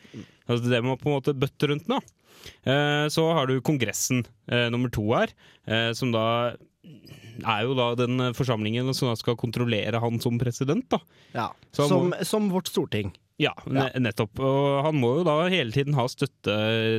Altså, 0.48 0.68
det 0.68 0.82
må 0.82 0.98
på 0.98 1.06
en 1.10 1.20
måte 1.20 1.38
bøtte 1.38 1.70
rundt 1.70 1.86
nå. 1.86 2.00
Eh, 2.66 3.06
så 3.08 3.32
har 3.32 3.46
du 3.46 3.60
Kongressen 3.60 4.24
eh, 4.50 4.68
nummer 4.70 4.90
to 4.90 5.06
her, 5.14 5.30
eh, 5.66 5.92
som 5.92 6.12
da 6.14 6.56
er 6.86 7.62
jo 7.66 7.74
da 7.76 7.94
den 7.98 8.32
forsamlingen 8.34 8.94
som 8.94 9.14
skal 9.18 9.36
kontrollere 9.38 10.00
han 10.00 10.20
som 10.22 10.38
president. 10.38 10.88
da. 10.90 11.00
Ja, 11.34 11.48
som, 11.72 12.10
må... 12.10 12.24
som 12.24 12.50
vårt 12.50 12.70
storting. 12.70 13.12
Ja, 13.36 13.52
ja, 13.68 13.90
nettopp. 14.00 14.40
Og 14.40 14.78
han 14.86 14.96
må 14.96 15.10
jo 15.18 15.26
da 15.26 15.34
hele 15.52 15.74
tiden 15.74 15.96
ha 15.98 16.06
støtte 16.08 16.54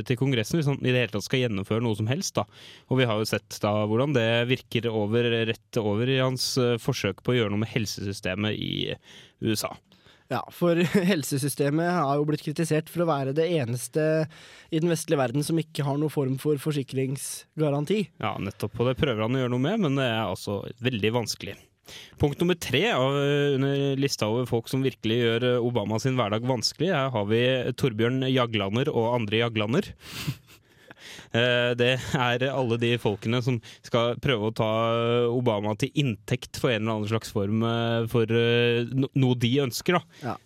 til 0.06 0.18
Kongressen 0.20 0.60
hvis 0.60 0.68
han 0.70 0.78
i 0.84 0.92
det 0.92 1.02
hele 1.02 1.14
tatt 1.16 1.26
skal 1.26 1.42
gjennomføre 1.42 1.82
noe 1.82 1.98
som 1.98 2.10
helst. 2.10 2.36
da. 2.38 2.44
Og 2.92 3.00
vi 3.00 3.08
har 3.10 3.18
jo 3.18 3.26
sett 3.26 3.58
da 3.64 3.72
hvordan 3.90 4.14
det 4.14 4.28
virker 4.50 4.86
over, 4.92 5.26
rett 5.50 5.80
over 5.82 6.10
i 6.10 6.20
hans 6.22 6.52
uh, 6.62 6.76
forsøk 6.78 7.24
på 7.26 7.34
å 7.34 7.38
gjøre 7.40 7.54
noe 7.54 7.64
med 7.64 7.72
helsesystemet 7.72 8.54
i 8.54 8.94
USA. 9.42 9.72
Ja, 10.30 10.44
for 10.52 10.78
helsesystemet 11.10 11.90
har 11.90 12.20
jo 12.20 12.26
blitt 12.28 12.44
kritisert 12.44 12.92
for 12.92 13.02
å 13.02 13.10
være 13.10 13.34
det 13.34 13.48
eneste 13.58 14.28
i 14.70 14.78
den 14.78 14.92
vestlige 14.92 15.18
verden 15.18 15.42
som 15.42 15.58
ikke 15.58 15.86
har 15.88 15.98
noen 15.98 16.12
form 16.12 16.36
for 16.38 16.60
forsikringsgaranti. 16.62 18.02
Ja, 18.22 18.36
nettopp. 18.38 18.76
Og 18.78 18.92
det 18.92 18.98
prøver 19.00 19.24
han 19.24 19.34
å 19.34 19.42
gjøre 19.42 19.54
noe 19.56 19.64
med, 19.64 19.88
men 19.88 19.98
det 19.98 20.06
er 20.06 20.22
altså 20.28 20.60
veldig 20.84 21.16
vanskelig. 21.18 21.56
Punkt 22.20 22.40
nummer 22.42 22.58
tre 22.58 22.82
under 22.94 23.96
lista 24.00 24.28
over 24.28 24.48
folk 24.50 24.68
som 24.70 24.84
virkelig 24.84 25.20
gjør 25.22 25.48
eh, 25.52 25.64
Obama 25.64 26.00
sin 26.02 26.18
hverdag 26.18 26.46
vanskelig. 26.48 26.90
Her 26.94 27.12
har 27.14 27.28
vi 27.30 27.42
Torbjørn 27.78 28.26
Jaglander 28.30 28.90
og 28.92 29.14
andre 29.20 29.42
Jaglander. 29.44 29.92
Eh, 31.32 31.74
Det 31.78 31.90
er 32.14 32.44
alle 32.50 32.78
de 32.80 32.92
folkene 33.00 33.40
som 33.44 33.58
skal 33.84 34.16
prøve 34.22 34.50
å 34.50 34.54
ta 34.54 34.68
Obama 35.32 35.74
til 35.78 35.90
inntekt 35.98 36.58
for 36.60 36.72
en 36.72 36.82
eller 36.82 36.98
annen 36.98 37.10
slags 37.10 37.32
form 37.34 37.62
eh, 37.66 38.06
for 38.10 38.30
eh, 38.32 38.84
noe 39.18 39.38
de 39.38 39.52
ønsker. 39.64 39.98
da. 39.98 40.02
Ja. 40.22 40.36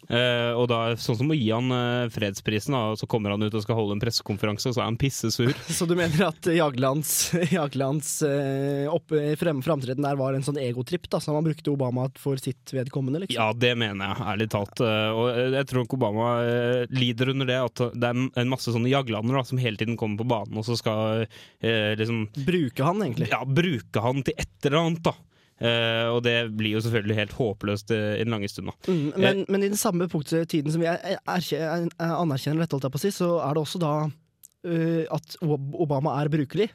Og 0.58 0.66
da 0.70 0.80
sånn 1.00 1.16
som 1.18 1.30
å 1.32 1.36
gi 1.36 1.48
han 1.52 1.70
fredsprisen, 2.12 2.74
da, 2.76 2.92
og 2.92 2.98
så 3.00 3.06
kommer 3.10 3.32
han 3.32 3.42
ut 3.42 3.54
og 3.56 3.62
skal 3.64 3.78
holde 3.78 3.96
en 3.96 4.02
pressekonferanse, 4.02 4.68
og 4.70 4.76
så 4.76 4.82
er 4.82 4.88
han 4.90 4.98
pissesur. 5.00 5.52
Så 5.82 5.86
du 5.88 5.94
mener 5.98 6.26
at 6.28 6.46
Jaglands, 6.52 7.32
Jaglands 7.50 8.10
opp, 8.92 9.14
frem, 9.40 9.62
framtreden 9.64 10.04
der 10.04 10.18
var 10.20 10.36
en 10.36 10.44
sånn 10.46 10.60
egotripp, 10.60 11.08
da, 11.10 11.20
som 11.22 11.36
han 11.38 11.46
brukte 11.46 11.72
Obama 11.72 12.06
for 12.20 12.38
sitt 12.40 12.74
vedkommende? 12.74 13.24
liksom? 13.24 13.38
Ja, 13.40 13.48
det 13.56 13.72
mener 13.80 14.12
jeg, 14.12 14.26
ærlig 14.34 14.48
talt. 14.52 14.82
Og 14.84 15.24
jeg 15.56 15.68
tror 15.70 15.86
ikke 15.86 15.98
Obama 15.98 16.28
lider 16.92 17.32
under 17.32 17.48
det 17.48 17.58
at 17.62 17.84
det 17.96 18.10
er 18.12 18.22
en 18.44 18.52
masse 18.52 18.72
sånne 18.74 18.92
jaglander 18.92 19.40
da, 19.40 19.44
som 19.48 19.60
hele 19.62 19.80
tiden 19.80 19.96
kommer 20.00 20.20
på 20.22 20.28
banen 20.34 20.60
og 20.62 20.68
så 20.70 20.78
skal 20.78 21.26
eh, 21.26 21.92
liksom 21.98 22.24
Bruke 22.46 22.86
han, 22.86 23.02
egentlig. 23.04 23.28
Ja, 23.34 23.42
bruke 23.44 24.04
han 24.04 24.24
til 24.26 24.38
et 24.38 24.70
eller 24.70 24.80
annet, 24.86 25.04
da. 25.10 25.16
Eh, 25.62 26.08
og 26.10 26.22
det 26.26 26.36
blir 26.58 26.74
jo 26.74 26.82
selvfølgelig 26.82 27.18
helt 27.20 27.34
håpløst 27.38 27.92
eh, 27.94 28.16
i 28.18 28.24
den 28.24 28.34
lange 28.34 28.50
stund. 28.50 28.72
Mm, 28.88 29.12
men, 29.14 29.44
men 29.46 29.62
i 29.62 29.70
den 29.70 29.78
samme 29.78 30.08
punktet, 30.10 30.48
tiden 30.50 30.74
som 30.74 30.82
vi 30.82 30.88
er, 30.90 30.98
er, 31.20 31.48
er, 31.58 31.86
anerkjenner 32.08 32.64
dette, 32.64 32.74
holdt 32.74 32.88
jeg 32.88 32.94
på 32.96 33.02
å 33.02 33.04
si, 33.04 33.12
så 33.14 33.32
er 33.44 33.54
det 33.54 33.62
også 33.62 33.82
da 33.82 33.92
uh, 34.08 35.02
at 35.18 35.36
Obama 35.42 36.16
er 36.22 36.32
brukelig 36.32 36.70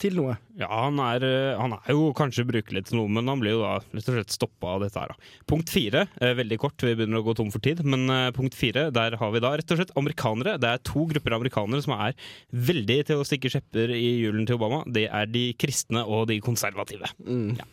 til 0.00 0.16
noe. 0.18 0.36
Ja, 0.60 0.68
han 0.68 0.98
er, 1.02 1.24
eh, 1.24 1.58
han 1.60 1.74
er 1.76 1.92
jo 1.94 2.10
kanskje 2.16 2.46
brukelig 2.48 2.86
til 2.88 2.98
noe, 2.98 3.10
men 3.12 3.28
han 3.30 3.40
blir 3.42 3.56
jo 3.56 3.62
da 3.62 3.74
rett 3.80 4.08
og 4.08 4.16
slett 4.16 4.34
stoppa 4.34 4.74
av 4.74 4.84
dette 4.84 5.00
her. 5.00 5.12
da. 5.12 5.30
Punkt 5.50 5.72
fire, 5.72 6.06
eh, 6.20 6.34
veldig 6.38 6.58
kort, 6.60 6.80
vi 6.80 6.94
begynner 6.94 7.20
å 7.20 7.26
gå 7.26 7.36
tom 7.36 7.50
for 7.50 7.60
tid, 7.60 7.84
men 7.84 8.08
eh, 8.10 8.30
punkt 8.36 8.56
fire, 8.56 8.90
der 8.90 9.16
har 9.20 9.32
vi 9.32 9.40
da 9.40 9.52
rett 9.56 9.70
og 9.70 9.80
slett 9.80 9.94
amerikanere. 9.96 10.58
Det 10.60 10.70
er 10.70 10.82
to 10.84 11.06
grupper 11.10 11.36
amerikanere 11.36 11.82
som 11.84 11.94
er 11.98 12.16
veldig 12.52 12.98
til 13.06 13.20
å 13.20 13.26
stikke 13.28 13.52
skjepper 13.52 13.94
i 13.96 14.24
hjulene 14.24 14.46
til 14.48 14.58
Obama. 14.60 14.82
Det 14.86 15.08
er 15.08 15.26
de 15.26 15.52
kristne 15.60 16.04
og 16.06 16.28
de 16.28 16.40
konservative. 16.40 17.08
Ja. 17.26 17.66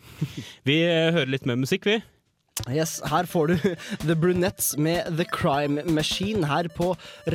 Vi 0.68 0.78
hører 0.84 1.28
litt 1.28 1.46
mer 1.46 1.56
musikk, 1.56 1.88
vi. 1.88 2.00
Yes, 2.66 2.98
Her 3.06 3.28
får 3.30 3.52
du 3.52 3.56
The 4.08 4.16
Brunettes 4.18 4.72
med 4.76 5.08
The 5.18 5.24
Crime 5.32 5.84
Machine 5.86 6.46
her 6.48 6.68
på 6.74 6.90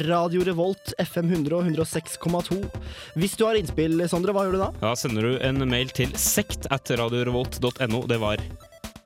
Radio 0.06 0.44
Revolt 0.46 0.94
FM 1.02 1.32
100 1.32 1.56
og 1.58 1.72
106,2. 1.72 2.60
Hvis 3.20 3.38
du 3.40 3.46
har 3.48 3.58
innspill, 3.60 4.04
Sondre, 4.12 4.36
hva 4.36 4.46
gjør 4.48 4.58
du 4.58 4.62
da? 4.66 4.70
Da 4.84 4.94
sender 5.00 5.30
du 5.30 5.40
en 5.42 5.64
mail 5.70 5.90
til 5.96 6.14
sekt 6.20 6.68
at 6.74 6.92
radiorevolt.no. 7.00 8.06
Det 8.10 8.22
var 8.22 8.44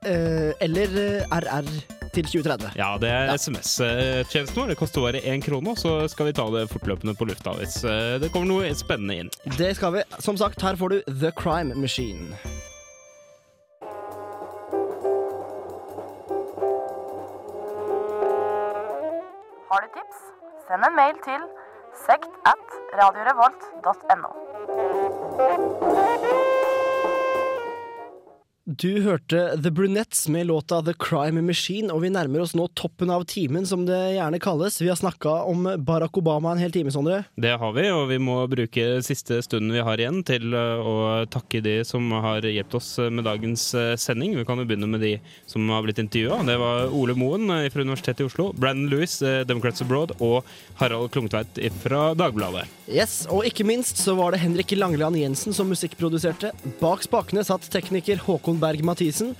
Eh, 0.06 0.52
eller 0.62 0.92
eh, 0.94 1.38
RR 1.42 1.66
til 2.14 2.24
2030. 2.30 2.68
Ja, 2.78 2.92
det 3.02 3.08
er 3.10 3.32
SMS-tjenesten 3.34 4.60
vår. 4.60 4.70
Det 4.70 4.76
koster 4.78 5.02
bare 5.02 5.22
én 5.26 5.42
krone, 5.42 5.74
så 5.78 5.96
skal 6.08 6.30
vi 6.30 6.36
ta 6.38 6.46
det 6.54 6.68
fortløpende 6.70 7.16
på 7.18 7.26
lufta 7.28 7.56
hvis 7.58 7.80
eh, 7.82 8.14
det 8.22 8.30
kommer 8.30 8.46
noe 8.52 8.70
spennende 8.78 9.24
inn. 9.24 9.32
Det 9.58 9.72
skal 9.76 9.98
vi. 9.98 10.06
Som 10.22 10.38
sagt, 10.38 10.62
her 10.62 10.78
får 10.78 10.94
du 10.94 10.98
The 11.10 11.34
Crime 11.34 11.74
Machine. 11.74 12.38
Har 19.70 19.80
du 19.80 19.88
tips? 19.94 20.20
Send 20.68 20.84
en 20.86 20.94
mail 20.96 21.18
til 21.24 21.42
sekt 22.06 22.32
at 22.52 22.76
radiorevolt.no. 23.00 24.30
Du 28.68 29.00
hørte 29.00 29.62
The 29.62 29.70
Brunettes 29.70 30.26
med 30.28 30.46
låta 30.46 30.82
The 30.82 30.92
Crime 30.92 31.40
Machine, 31.42 31.88
og 31.88 32.02
vi 32.02 32.10
nærmer 32.12 32.42
oss 32.44 32.52
nå 32.52 32.66
toppen 32.76 33.08
av 33.08 33.22
timen, 33.24 33.64
som 33.64 33.86
det 33.88 33.96
gjerne 34.18 34.36
kalles. 34.44 34.76
Vi 34.82 34.90
har 34.90 34.98
snakka 35.00 35.38
om 35.48 35.64
Barack 35.88 36.18
Obama 36.20 36.52
en 36.52 36.60
hel 36.60 36.74
time, 36.74 36.92
Sondre. 36.92 37.22
Det 37.40 37.54
har 37.62 37.72
vi, 37.72 37.86
og 37.88 38.10
vi 38.10 38.18
må 38.20 38.34
bruke 38.52 38.84
siste 39.06 39.38
stunden 39.46 39.72
vi 39.72 39.80
har 39.86 39.96
igjen 39.96 40.20
til 40.20 40.52
eh, 40.52 40.84
å 40.84 41.24
takke 41.32 41.62
de 41.64 41.78
som 41.88 42.12
har 42.12 42.44
hjulpet 42.44 42.76
oss 42.76 42.90
med 43.08 43.24
dagens 43.24 43.64
eh, 43.72 43.94
sending. 43.96 44.36
Vi 44.36 44.44
kan 44.44 44.60
jo 44.60 44.68
begynne 44.68 44.90
med 44.92 45.00
de 45.00 45.14
som 45.48 45.64
har 45.72 45.88
blitt 45.88 46.04
intervjua. 46.04 46.42
Det 46.44 46.58
var 46.60 46.92
Ole 46.92 47.16
Moen 47.16 47.48
eh, 47.56 47.70
fra 47.72 47.86
Universitetet 47.88 48.20
i 48.20 48.28
Oslo, 48.28 48.50
Brandon 48.52 48.92
Lewis, 48.92 49.16
Democrats 49.48 49.80
Abroad, 49.80 50.12
og 50.20 50.44
Harald 50.82 51.08
Klungtveit 51.16 51.56
fra 51.80 52.10
Dagbladet. 52.20 52.66
Yes, 52.92 53.22
Og 53.32 53.48
ikke 53.48 53.64
minst 53.68 54.04
så 54.04 54.12
var 54.20 54.36
det 54.36 54.44
Henrik 54.44 54.76
Langeland 54.76 55.16
Jensen 55.16 55.56
som 55.56 55.72
musikkproduserte. 55.72 56.52
Bak 56.84 57.08
spakene 57.08 57.48
satt 57.48 57.64
tekniker 57.72 58.20
Håkon 58.28 58.57
Berg 58.60 58.84
Mathisen. 58.84 59.34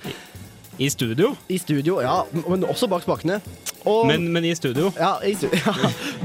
I 0.79 0.87
studio? 0.89 1.33
I 1.51 1.57
studio, 1.59 1.97
ja. 1.99 2.21
Men 2.47 2.63
også 2.63 2.87
bak 2.87 3.03
spakene. 3.03 3.41
Og, 3.87 4.05
Men, 4.07 4.25
men 4.31 4.43
i 4.47 4.51
studio? 4.55 4.89
ja, 4.99 5.13
i 5.23 5.33
stu 5.39 5.47
ja. 5.55 5.73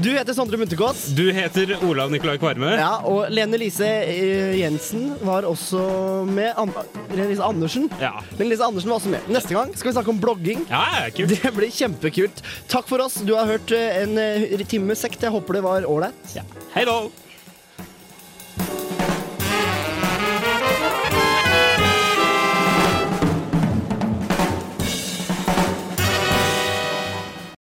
Du 0.03 0.09
heter 0.11 0.35
Sondre 0.35 0.57
Munterkås. 0.59 1.05
Du 1.15 1.23
heter 1.35 1.71
Olav 1.87 2.11
Nikolai 2.11 2.35
Kvarme. 2.39 2.73
Ja, 2.75 2.97
og 3.07 3.31
Lene 3.31 3.59
Lise 3.59 3.87
eh, 3.87 4.55
Jensen 4.59 5.13
var 5.23 5.47
også 5.47 5.81
med. 6.27 6.51
An 6.59 6.71
Lene 7.13 7.29
Lise 7.31 7.43
Andersen. 7.47 7.87
Ja. 7.99 8.13
Lene 8.39 8.51
Lise 8.53 8.67
Andersen 8.67 8.91
var 8.91 8.99
også 8.99 9.11
med. 9.15 9.27
Neste 9.31 9.55
gang 9.55 9.71
skal 9.75 9.91
vi 9.91 9.95
snakke 9.97 10.11
om 10.15 10.19
blogging. 10.23 10.63
Ja, 10.71 11.07
kult. 11.15 11.35
Det 11.35 11.53
blir 11.55 11.71
kjempekult. 11.75 12.43
Takk 12.71 12.87
for 12.91 13.03
oss. 13.07 13.19
Du 13.27 13.35
har 13.39 13.47
hørt 13.51 13.71
eh, 13.75 14.01
en 14.03 14.19
eh, 14.19 14.63
time 14.67 14.91
med 14.91 14.99
sekt. 14.99 15.23
Jeg 15.23 15.35
håper 15.35 15.59
det 15.59 15.65
var 15.67 15.87
ålreit. 15.87 16.35
Hei 16.75 16.87
da! 16.87 16.99